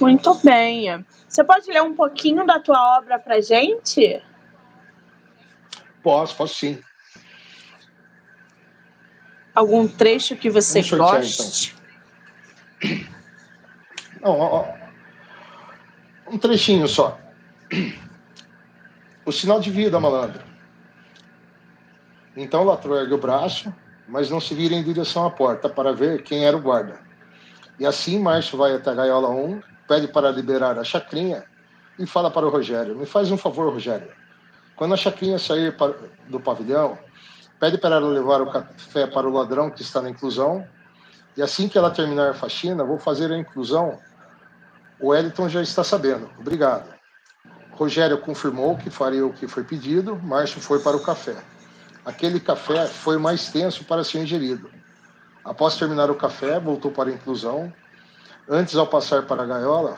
[0.00, 1.04] Muito bem.
[1.28, 4.22] Você pode ler um pouquinho da tua obra para gente?
[6.02, 6.80] Posso, posso sim.
[9.54, 11.74] Algum trecho que você goste?
[12.82, 13.20] Então.
[14.22, 14.64] Não, ó,
[16.30, 17.18] um trechinho só.
[19.30, 20.42] O sinal de vida, malandro.
[22.36, 23.72] Então o ladrão ergue o braço,
[24.08, 26.98] mas não se vira em direção à porta para ver quem era o guarda.
[27.78, 31.44] E assim Márcio vai até a gaiola 1, pede para liberar a chacrinha
[31.96, 34.10] e fala para o Rogério: Me faz um favor, Rogério.
[34.74, 35.76] Quando a chacrinha sair
[36.28, 36.98] do pavilhão,
[37.60, 40.66] pede para ela levar o café para o ladrão que está na inclusão.
[41.36, 43.96] E assim que ela terminar a faxina, vou fazer a inclusão.
[44.98, 46.28] O Wellington já está sabendo.
[46.36, 46.99] Obrigado.
[47.80, 51.34] Rogério confirmou que faria o que foi pedido, Márcio foi para o café.
[52.04, 54.70] Aquele café foi mais tenso para ser ingerido.
[55.42, 57.72] Após terminar o café, voltou para a inclusão.
[58.46, 59.96] Antes, ao passar para a gaiola,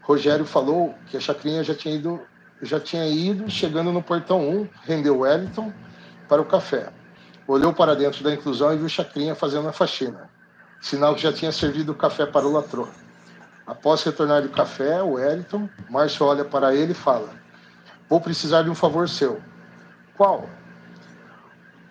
[0.00, 2.22] Rogério falou que a chacrinha já tinha ido,
[2.62, 5.74] já tinha ido chegando no portão 1, rendeu Wellington
[6.26, 6.90] para o café.
[7.46, 10.30] Olhou para dentro da inclusão e viu Chacrinha fazendo a faxina,
[10.80, 12.88] sinal que já tinha servido o café para o latrô.
[13.66, 17.30] Após retornar do café, o Wellington, Márcio olha para ele e fala:
[18.08, 19.40] Vou precisar de um favor seu.
[20.16, 20.48] Qual?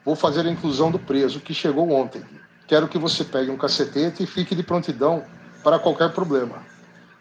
[0.05, 2.23] Vou fazer a inclusão do preso que chegou ontem.
[2.67, 5.23] Quero que você pegue um cacetete e fique de prontidão
[5.63, 6.57] para qualquer problema.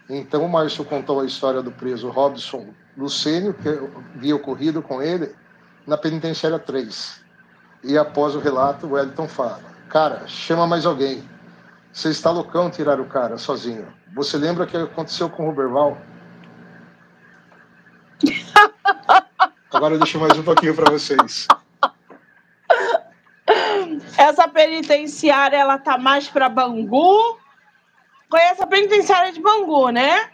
[0.08, 3.68] Então, Márcio contou a história do preso Robson Lucênio, que
[4.16, 5.34] havia ocorrido com ele
[5.86, 7.22] na penitenciária 3.
[7.84, 11.28] E após o relato, o Wellington fala: Cara, chama mais alguém.
[11.92, 13.86] Você está loucão tirar o cara sozinho.
[14.14, 15.98] Você lembra o que aconteceu com o Roberval?
[19.70, 21.46] Agora eu deixo mais um pouquinho para vocês.
[24.16, 27.38] Essa penitenciária, ela tá mais para Bangu.
[28.30, 30.30] Conhece a penitenciária de Bangu, né?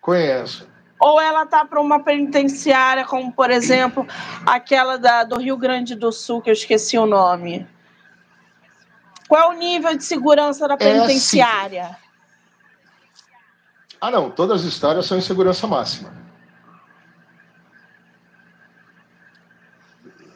[0.00, 0.68] Conheço.
[0.98, 4.04] Ou ela tá para uma penitenciária, como por exemplo
[4.44, 7.68] aquela da, do Rio Grande do Sul, que eu esqueci o nome.
[9.28, 11.80] Qual é o nível de segurança da penitenciária?
[11.80, 11.96] É assim.
[14.00, 14.30] Ah, não.
[14.30, 16.10] Todas as histórias são em segurança máxima.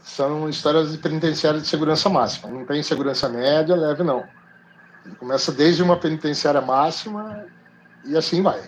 [0.03, 2.51] São histórias de penitenciária de segurança máxima.
[2.51, 4.29] Não tem segurança média, leve, não.
[5.19, 7.47] Começa desde uma penitenciária máxima
[8.05, 8.61] e assim vai.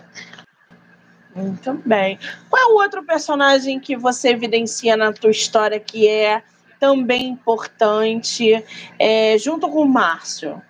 [1.35, 2.17] Muito bem.
[2.49, 6.41] Qual é o outro personagem que você evidencia na tua história que é
[6.79, 8.63] também importante,
[8.99, 10.61] é, junto com o Márcio?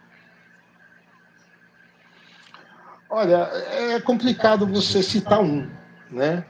[3.10, 3.50] Olha,
[3.94, 5.70] é complicado você citar um,
[6.12, 6.44] né?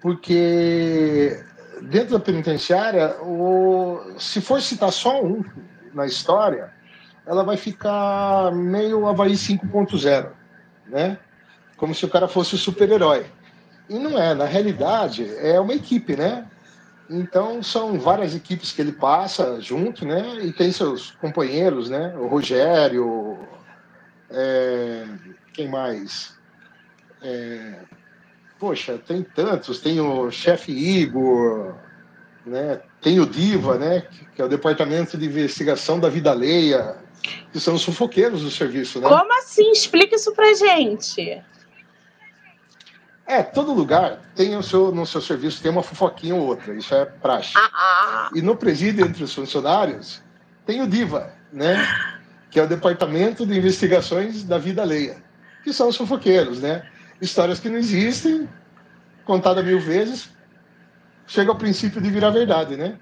[0.00, 1.42] Porque
[1.82, 5.42] dentro da penitenciária, o, se for citar só um
[5.94, 6.72] na história,
[7.26, 10.30] ela vai ficar meio Havaí 5.0,
[10.86, 11.18] né?
[11.76, 13.26] Como se o cara fosse o super-herói.
[13.88, 16.46] E não é, na realidade, é uma equipe, né?
[17.10, 20.44] Então são várias equipes que ele passa junto, né?
[20.44, 22.14] E tem seus companheiros, né?
[22.16, 23.38] O Rogério,
[24.30, 25.06] é,
[25.54, 26.36] quem mais?
[27.22, 27.80] É,
[28.58, 29.80] poxa, tem tantos.
[29.80, 31.74] Tem o chefe Igor,
[32.44, 32.80] né?
[33.00, 34.06] Tem o Diva, né?
[34.34, 36.96] Que é o Departamento de Investigação da Vida Alheia,
[37.52, 39.08] que são os sufoqueiros do serviço, né?
[39.08, 39.70] Como assim?
[39.72, 41.42] Explica isso pra gente.
[43.28, 46.94] É, todo lugar tem o seu, no seu serviço tem uma fofoquinha ou outra, isso
[46.94, 47.52] é praxe.
[47.54, 48.30] Ah, ah.
[48.34, 50.22] E no presídio, entre os funcionários,
[50.64, 51.76] tem o DIVA, né?
[52.50, 55.22] Que é o Departamento de Investigações da Vida Alheia,
[55.62, 56.88] que são os fofoqueiros, né?
[57.20, 58.48] Histórias que não existem,
[59.26, 60.30] contada mil vezes,
[61.26, 62.98] chega ao princípio de virar verdade, né?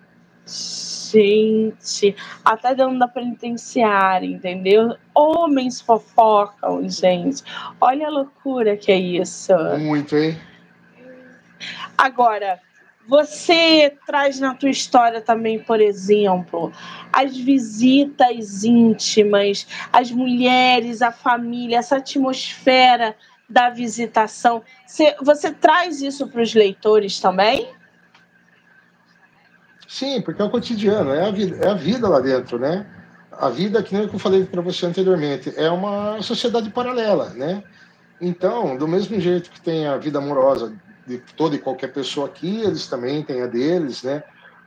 [1.10, 4.96] Gente, até dentro da penitenciária, entendeu?
[5.14, 7.42] Homens fofocam, gente.
[7.80, 9.52] Olha a loucura que é isso.
[9.78, 10.38] Muito, hein?
[11.96, 12.60] Agora,
[13.08, 16.72] você traz na tua história também, por exemplo,
[17.12, 23.16] as visitas íntimas, as mulheres, a família, essa atmosfera
[23.48, 24.62] da visitação.
[24.84, 27.68] Você, você traz isso para os leitores também?
[29.86, 32.86] Sim, porque é o cotidiano, é a vida, é a vida lá dentro, né?
[33.32, 37.62] A vida, que nem eu falei para você anteriormente, é uma sociedade paralela, né?
[38.20, 40.72] Então, do mesmo jeito que tem a vida amorosa
[41.06, 44.22] de toda e qualquer pessoa aqui, eles também têm a deles, né?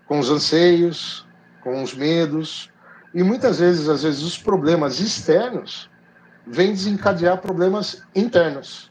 [0.05, 1.26] Com os anseios,
[1.61, 2.72] com os medos
[3.13, 5.89] e muitas vezes, às vezes, os problemas externos
[6.45, 8.89] vem desencadear problemas internos.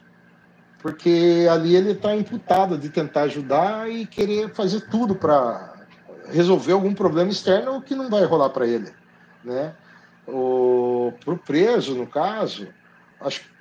[0.81, 5.68] Porque ali ele está imputado de tentar ajudar e querer fazer tudo para
[6.31, 8.91] resolver algum problema externo que não vai rolar para ele.
[9.43, 9.73] Né?
[10.27, 12.67] O, pro preso, no caso,
[13.19, 13.59] acho que.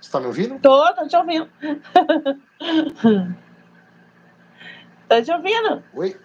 [0.00, 0.60] Você está me ouvindo?
[0.60, 1.48] Tô, tô te ouvindo.
[5.08, 5.82] tô te ouvindo.
[5.92, 6.16] Oi?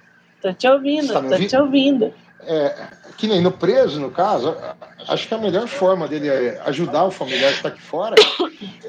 [0.42, 2.14] Tô te ouvindo, tá tô te ouvindo.
[2.42, 4.56] É, que nem no preso, no caso,
[5.08, 8.16] acho que a melhor forma dele é ajudar o familiar que está aqui fora,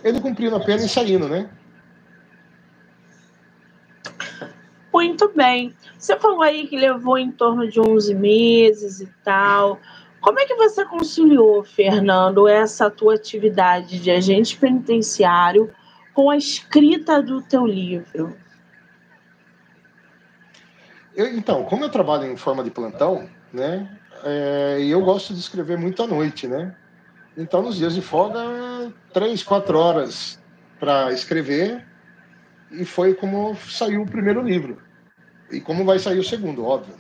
[0.03, 1.49] ele cumprindo a pena e saindo, né?
[4.95, 5.75] Muito bem.
[5.99, 9.81] Você falou aí que levou em torno de 11 meses e tal.
[10.21, 15.69] Como é que você conciliou, Fernando, essa tua atividade de agente penitenciário
[16.15, 18.37] com a escrita do teu livro?
[21.17, 23.99] Eu, então, como eu trabalho em forma de plantão, né?
[24.23, 26.73] É, eu gosto de escrever muito à noite, né?
[27.37, 30.41] Então, nos dias de folga, três, quatro horas
[30.79, 31.85] para escrever,
[32.81, 34.79] e foi como saiu o primeiro livro.
[35.51, 36.95] E como vai sair o segundo, óbvio.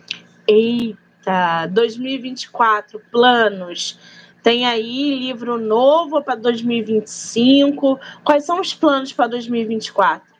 [0.46, 3.98] Eita, 2024, planos.
[4.42, 7.98] Tem aí livro novo para 2025.
[8.22, 10.34] Quais são os planos para 2024?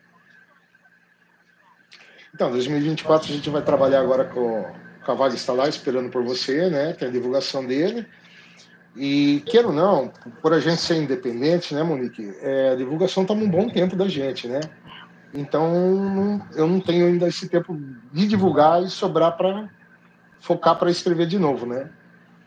[2.35, 6.69] Então, 2024 a gente vai trabalhar agora com o Cavalo está lá esperando por você,
[6.69, 6.93] né?
[6.95, 8.07] Tem a divulgação dele.
[8.97, 12.33] E, queira ou não, por a gente ser independente, né, Monique?
[12.41, 14.61] É, a divulgação toma um bom tempo da gente, né?
[15.35, 17.77] Então, eu não tenho ainda esse tempo
[18.13, 19.69] de divulgar e sobrar para
[20.41, 21.91] focar para escrever de novo, né?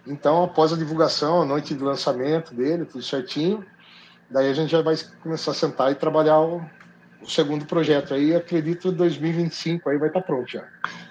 [0.06, 3.66] Então, após a divulgação, a noite de lançamento dele, tudo certinho,
[4.30, 6.64] daí a gente já vai começar a sentar e trabalhar o,
[7.22, 10.64] o segundo projeto aí, acredito 2025 aí vai estar tá pronto já.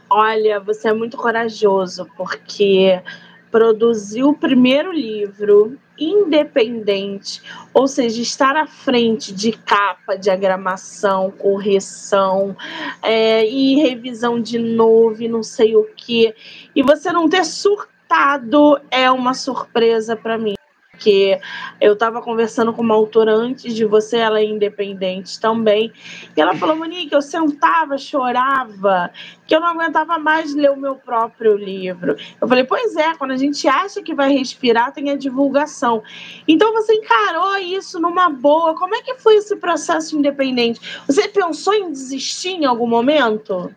[0.08, 3.02] Olha, você é muito corajoso, porque
[3.50, 7.42] produzir o primeiro livro independente,
[7.72, 12.56] ou seja, estar à frente de capa, diagramação, correção
[13.02, 16.34] é, e revisão de novo e não sei o que,
[16.74, 20.55] e você não ter surtado é uma surpresa para mim
[20.96, 21.38] porque
[21.78, 25.92] eu estava conversando com uma autora antes de você, ela é independente também,
[26.34, 29.10] e ela falou, Monique, eu sentava, chorava,
[29.46, 32.16] que eu não aguentava mais ler o meu próprio livro.
[32.40, 36.02] Eu falei, pois é, quando a gente acha que vai respirar, tem a divulgação.
[36.48, 38.74] Então você encarou isso numa boa.
[38.74, 40.80] Como é que foi esse processo independente?
[41.06, 43.72] Você pensou em desistir em algum momento?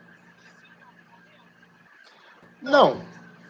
[2.62, 3.02] Não,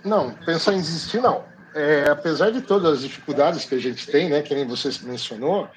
[0.04, 1.50] não, pensar em desistir não
[1.80, 5.70] é, apesar de todas as dificuldades que a gente tem, né, que nem você mencionou,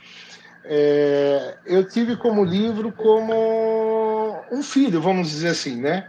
[0.64, 6.08] é, eu tive como livro como um filho, vamos dizer assim, né?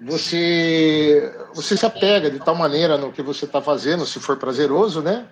[0.00, 5.02] Você, você se apega de tal maneira no que você está fazendo, se for prazeroso,
[5.02, 5.26] né?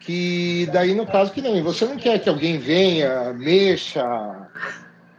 [0.00, 4.02] Que daí, no caso, que nem você não quer que alguém venha, mexa.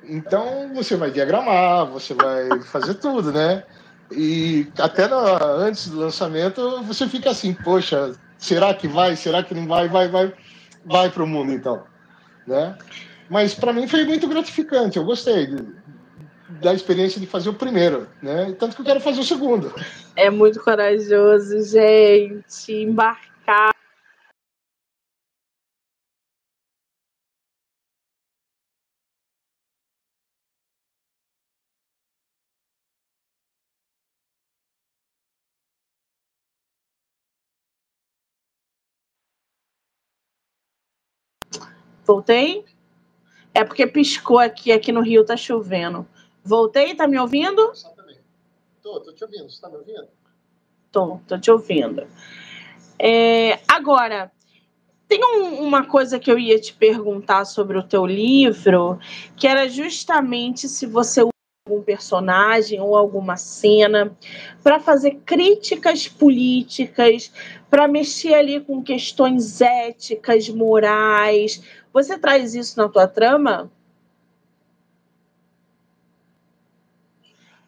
[0.03, 3.64] Então, você vai diagramar, você vai fazer tudo, né?
[4.16, 9.16] E até no, antes do lançamento você fica assim, poxa, será que vai?
[9.16, 9.88] Será que não vai?
[9.88, 10.34] Vai, vai,
[10.86, 11.84] vai para o mundo então,
[12.47, 12.78] né?
[13.30, 14.97] Mas para mim foi muito gratificante.
[14.97, 15.66] Eu gostei de,
[16.61, 18.55] da experiência de fazer o primeiro, né?
[18.59, 19.74] Tanto que eu quero fazer o segundo.
[20.16, 23.72] É muito corajoso, gente, embarcar
[42.14, 42.64] Voltei?
[43.55, 46.07] É porque piscou aqui, aqui no Rio tá chovendo.
[46.43, 47.72] Voltei, tá me ouvindo?
[48.84, 49.49] Tô, tô te ouvindo.
[49.49, 50.07] Você tá me ouvindo?
[50.91, 52.05] Tô, tô te ouvindo.
[52.99, 54.32] É, agora,
[55.07, 58.99] tem um, uma coisa que eu ia te perguntar sobre o teu livro,
[59.36, 61.32] que era justamente se você usa
[61.68, 64.16] algum personagem ou alguma cena
[64.61, 67.32] para fazer críticas políticas,
[67.72, 71.64] para mexer ali com questões éticas, morais,
[71.94, 73.72] você traz isso na tua trama?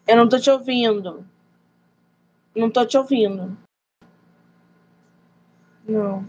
[0.06, 1.24] Eu não tô te ouvindo.
[2.54, 3.56] Não tô te ouvindo.
[5.88, 6.26] Não.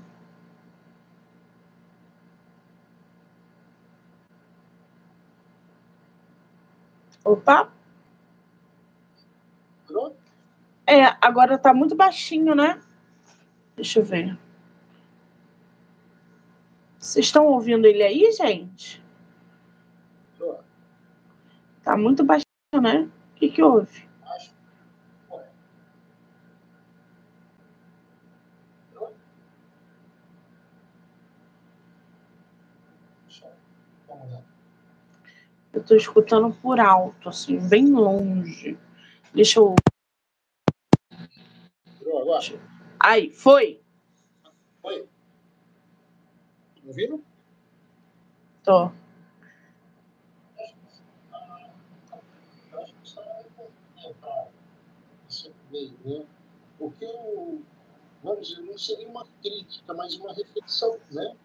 [7.24, 7.72] Opa.
[10.86, 12.80] É, agora tá muito baixinho, né?
[13.76, 14.38] Deixa eu ver.
[17.08, 19.02] Vocês estão ouvindo ele aí, gente?
[21.82, 23.10] Tá muito baixinho, né?
[23.32, 24.06] O que, que houve?
[35.72, 38.78] Eu tô escutando por alto, assim, bem longe.
[39.34, 39.76] Deixa eu.
[43.00, 43.32] Aí.
[43.32, 43.82] Foi.
[46.88, 47.22] Tá ouvindo?
[48.64, 48.86] Tô.
[56.06, 56.26] Né?
[56.80, 57.62] O que eu,
[58.24, 61.36] vamos dizer, não seria uma crítica, mas uma reflexão, né?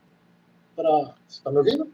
[0.76, 1.16] Pra...
[1.26, 1.92] Você está me ouvindo?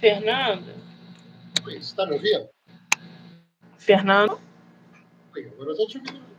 [0.00, 0.74] Fernando?
[1.66, 2.48] Oi, você está me ouvindo?
[3.76, 4.40] Fernando?
[5.34, 6.35] Oi, agora eu estou te ouvindo.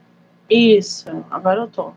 [0.50, 1.94] Isso, agora eu tô.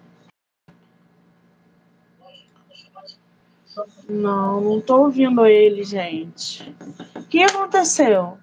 [4.09, 6.75] Não, não tô ouvindo ele, gente.
[7.15, 8.39] O que aconteceu?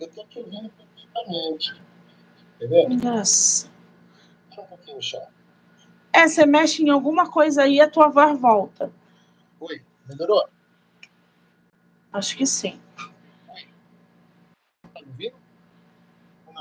[0.00, 1.82] Eu tô te ouvindo perfeitamente.
[2.56, 2.88] Entendeu?
[3.12, 3.68] Nossa.
[4.52, 4.98] Um pouquinho.
[6.12, 8.90] É, você mexe em alguma coisa aí e a tua voz volta.
[9.60, 10.48] Oi, melhorou?
[12.12, 12.80] Acho que sim.
[14.82, 15.47] Tá me ouvindo?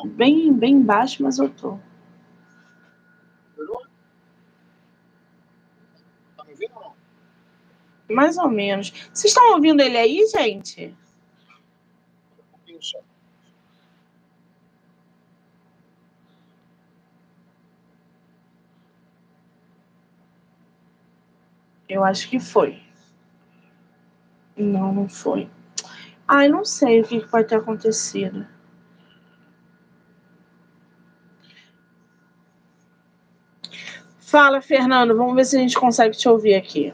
[0.05, 1.79] Bem, bem baixo, mas eu tô.
[8.09, 8.89] Mais ou menos.
[9.13, 10.95] Vocês estão ouvindo ele aí, gente?
[21.89, 22.81] Eu acho que foi.
[24.57, 25.49] Não, não foi.
[26.27, 28.45] Ai, não sei o que pode ter acontecido.
[34.37, 35.17] Fala, Fernando.
[35.17, 36.93] Vamos ver se a gente consegue te ouvir aqui.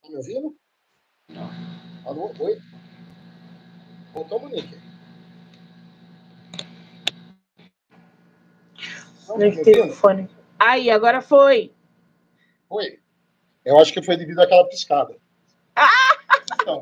[0.00, 0.56] Tá me ouvindo?
[2.06, 2.32] Alô?
[2.38, 2.60] Oi?
[4.14, 4.76] Voltou, Monique?
[9.26, 9.64] Não, tá me ouvindo?
[9.64, 10.30] Telefone.
[10.56, 11.74] Aí, agora foi.
[12.68, 13.00] Foi.
[13.64, 15.16] Eu acho que foi devido àquela piscada.
[16.62, 16.80] Então,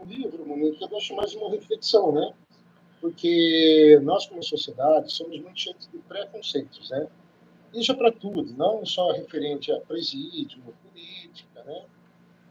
[0.00, 2.34] o livro, Monique, eu acho mais uma reflexão, né?
[3.04, 7.06] Porque nós, como sociedade, somos muito cheios de preconceitos, né?
[7.74, 11.84] Isso é para tudo, não só referente a presídio, política, né?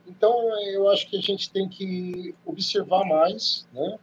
[0.06, 0.32] Então,
[0.68, 3.98] eu acho que a gente tem que observar mais, né?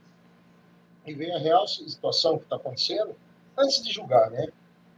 [1.06, 3.14] E ver a real situação que está acontecendo
[3.56, 4.48] antes de julgar, né?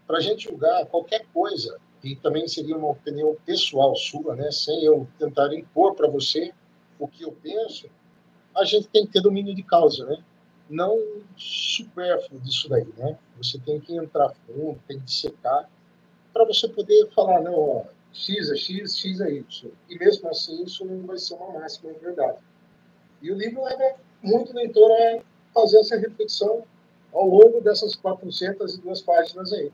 [0.07, 4.51] Para a gente julgar qualquer coisa, e também seria uma opinião pessoal sua, né?
[4.51, 6.51] Sem eu tentar impor para você
[6.99, 7.91] o que eu penso,
[8.57, 10.25] a gente tem que ter domínio de causa, né?
[10.73, 10.99] Não
[11.37, 13.19] supérfluo disso daí, né?
[13.37, 15.69] Você tem que entrar fundo, tem que secar,
[16.33, 19.71] para você poder falar, não, ó, X é X, X é Y.
[19.91, 22.39] E mesmo assim, isso não vai ser uma máxima de verdade.
[23.21, 25.21] E o livro leva muito leitor a
[25.53, 26.65] fazer essa reflexão
[27.13, 29.71] ao longo dessas 402 páginas aí.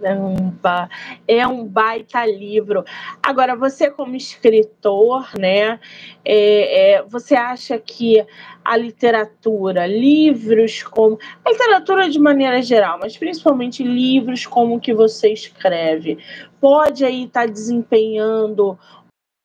[0.00, 0.88] Caramba,
[1.28, 2.84] é um baita livro.
[3.22, 5.78] Agora, você como escritor, né?
[6.24, 8.24] É, é, você acha que
[8.64, 14.94] a literatura, livros como a literatura de maneira geral, mas principalmente livros como o que
[14.94, 16.18] você escreve,
[16.60, 18.78] pode aí estar tá desempenhando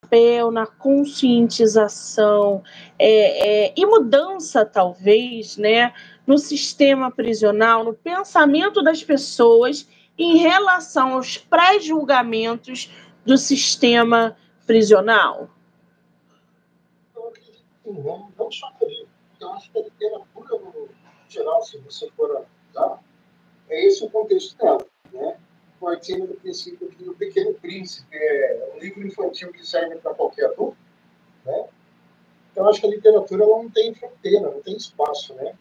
[0.02, 2.64] papel na conscientização
[2.98, 5.94] é, é, e mudança, talvez, né,
[6.26, 9.88] no sistema prisional, no pensamento das pessoas
[10.18, 12.92] em relação aos pré-julgamentos
[13.26, 15.50] do sistema prisional?
[17.16, 19.08] Eu acredito que não, não só por isso.
[19.40, 20.90] Eu acho que a literatura, no
[21.30, 23.04] geral, se você for analisar,
[23.70, 24.86] é esse o contexto dela.
[25.12, 25.38] Né?
[25.80, 30.46] Partindo do princípio que o Pequeno Príncipe é um livro infantil que serve para qualquer
[30.46, 30.78] adulto.
[31.46, 31.68] Né?
[32.52, 35.36] Então, acho que a literatura não tem fronteira, não tem espaço.
[35.36, 35.56] Né?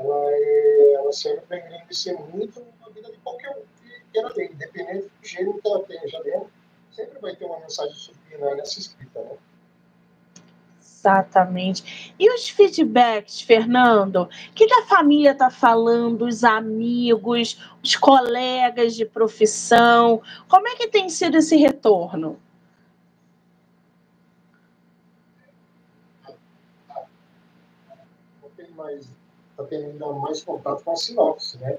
[0.00, 4.50] Ela, é, ela serve para engrandecer muito a vida de qualquer um que queira ler,
[4.50, 6.50] independente do gênero que ela tenha já lendo,
[6.90, 9.20] sempre vai ter uma mensagem subliminar nessa escrita.
[9.20, 9.36] Né?
[10.80, 12.14] Exatamente.
[12.18, 14.22] E os feedbacks, Fernando?
[14.22, 20.22] O que, a família está falando, os amigos, os colegas de profissão?
[20.48, 22.38] Como é que tem sido esse retorno?
[29.60, 31.78] Está tendo ainda mais contato com a sinopse, né?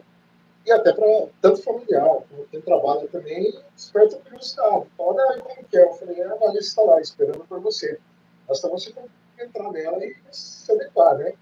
[0.66, 4.86] E até para tanto familiar, como quem trabalha também, desperta curiosidade.
[4.96, 5.84] Fala, ah, como que é?
[5.84, 8.00] Eu falei, a Vanessa está lá, esperando por você.
[8.48, 8.94] Basta você
[9.40, 11.34] entrar nela e se adequar, né?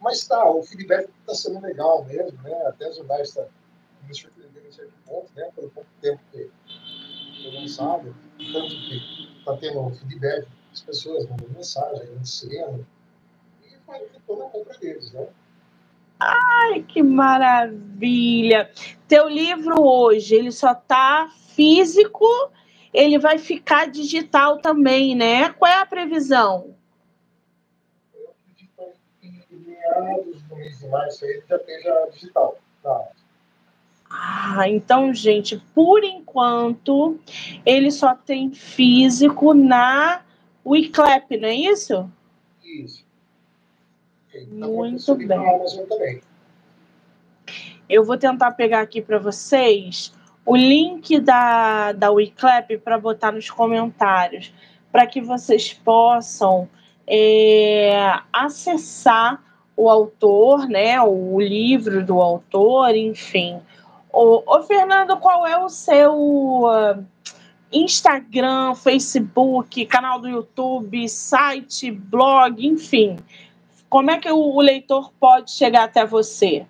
[0.00, 2.54] Mas tá, o feedback está sendo legal mesmo, né?
[2.66, 3.46] Até as jornais estão
[4.02, 5.48] me surpreendendo em certo ponto, né?
[5.54, 6.50] Pelo pouco tempo que
[7.42, 8.14] foi lançado,
[8.52, 12.86] tanto que está tendo feedback das pessoas mandando mensagem, anunciando,
[13.62, 15.28] e vai ficando na compra deles, né?
[16.18, 18.70] Ai, que maravilha!
[19.06, 22.26] Teu livro hoje, ele só tá físico,
[22.92, 25.50] ele vai ficar digital também, né?
[25.50, 26.74] Qual é a previsão?
[28.56, 28.68] De
[30.80, 32.58] já esteja digital.
[32.82, 33.08] Tá?
[34.08, 37.18] Ah, então, gente, por enquanto,
[37.64, 40.22] ele só tem físico na
[40.64, 42.10] Wiclap, não é isso?
[42.64, 43.05] Isso.
[44.42, 44.72] Então,
[45.76, 46.20] Muito bem.
[47.88, 50.12] Eu vou tentar pegar aqui para vocês
[50.44, 54.52] o link da, da Wiclap para botar nos comentários,
[54.90, 56.68] para que vocês possam
[57.06, 59.42] é, acessar
[59.76, 63.60] o autor, né, o livro do autor, enfim.
[64.12, 67.04] Ô, ô Fernando, qual é o seu uh,
[67.70, 73.18] Instagram, Facebook, canal do YouTube, site, blog, enfim?
[73.96, 76.66] Como é que o, o leitor pode chegar até você?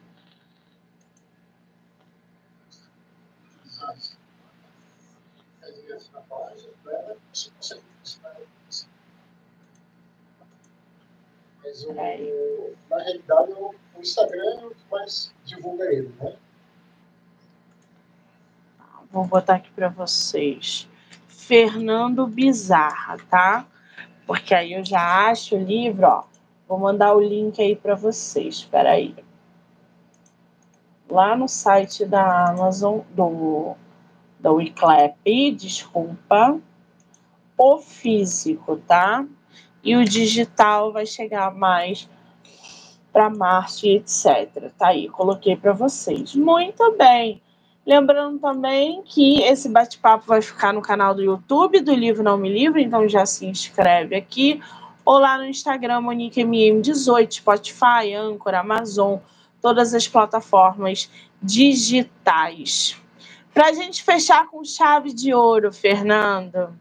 [11.64, 11.92] Mas o,
[12.88, 16.36] na realidade o Instagram é o que mais divulga ele, né?
[19.10, 20.88] Vou botar aqui para vocês.
[21.26, 23.66] Fernando Bizarra, tá?
[24.28, 26.35] Porque aí eu já acho o livro, ó.
[26.68, 28.56] Vou mandar o link aí para vocês.
[28.56, 29.14] Espera aí.
[31.08, 33.76] Lá no site da Amazon, do,
[34.40, 35.16] da Wiclap,
[35.56, 36.60] desculpa,
[37.56, 39.24] o físico, tá?
[39.82, 42.08] E o digital vai chegar mais
[43.12, 44.70] para março e etc.
[44.76, 46.34] Tá aí, coloquei para vocês.
[46.34, 47.40] Muito bem.
[47.86, 52.52] Lembrando também que esse bate-papo vai ficar no canal do YouTube do Livro Não Me
[52.52, 54.60] Livro, então já se inscreve aqui.
[55.06, 59.18] Ou lá no Instagram, MoniqueMM18, Spotify, Anchor, Amazon,
[59.62, 61.08] todas as plataformas
[61.40, 63.00] digitais.
[63.54, 66.78] Para a gente fechar com chave de ouro, Fernando,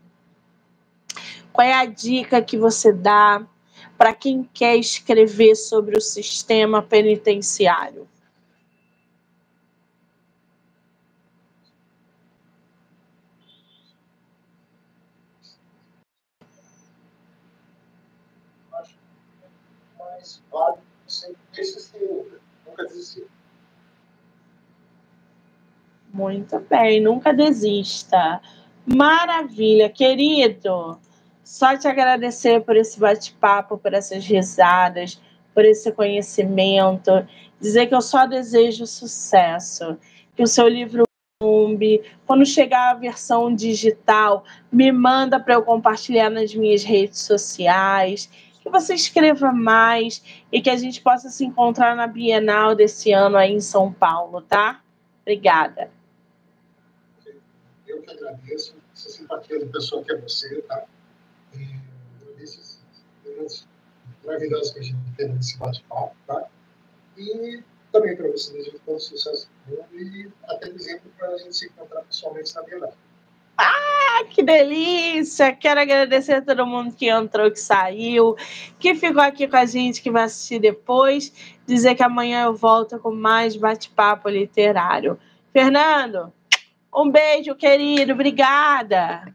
[1.53, 3.45] qual é a dica que você dá
[3.95, 8.07] para quem quer escrever sobre o sistema penitenciário?
[21.07, 22.01] Sempre persistir,
[22.65, 23.27] nunca desistir.
[26.13, 28.41] Muito bem, nunca desista.
[28.85, 30.97] Maravilha, querido.
[31.43, 35.21] Só te agradecer por esse bate-papo, por essas risadas,
[35.53, 37.11] por esse conhecimento.
[37.59, 39.97] Dizer que eu só desejo sucesso,
[40.35, 41.05] que o seu livro
[42.25, 48.29] quando chegar a versão digital, me manda para eu compartilhar nas minhas redes sociais
[48.65, 53.37] que você escreva mais e que a gente possa se encontrar na Bienal desse ano
[53.37, 54.81] aí em São Paulo, tá?
[55.21, 55.91] Obrigada.
[57.85, 60.83] Eu que agradeço essa simpatia da pessoa que é você, tá?
[61.53, 61.75] E
[62.41, 62.83] esses
[63.23, 63.67] minutos
[64.25, 66.47] maravilhosos que a gente teve nesse bate-papo, tá?
[67.17, 71.55] E também para você desejo todo sucesso do mundo e até exemplo para a gente
[71.55, 72.93] se encontrar pessoalmente na Bienal.
[73.57, 75.53] Ah, que delícia!
[75.53, 78.35] Quero agradecer a todo mundo que entrou, que saiu,
[78.79, 81.33] que ficou aqui com a gente, que vai assistir depois.
[81.65, 85.17] Dizer que amanhã eu volto com mais bate-papo literário.
[85.53, 86.33] Fernando,
[86.93, 88.13] um beijo, querido.
[88.13, 89.33] Obrigada.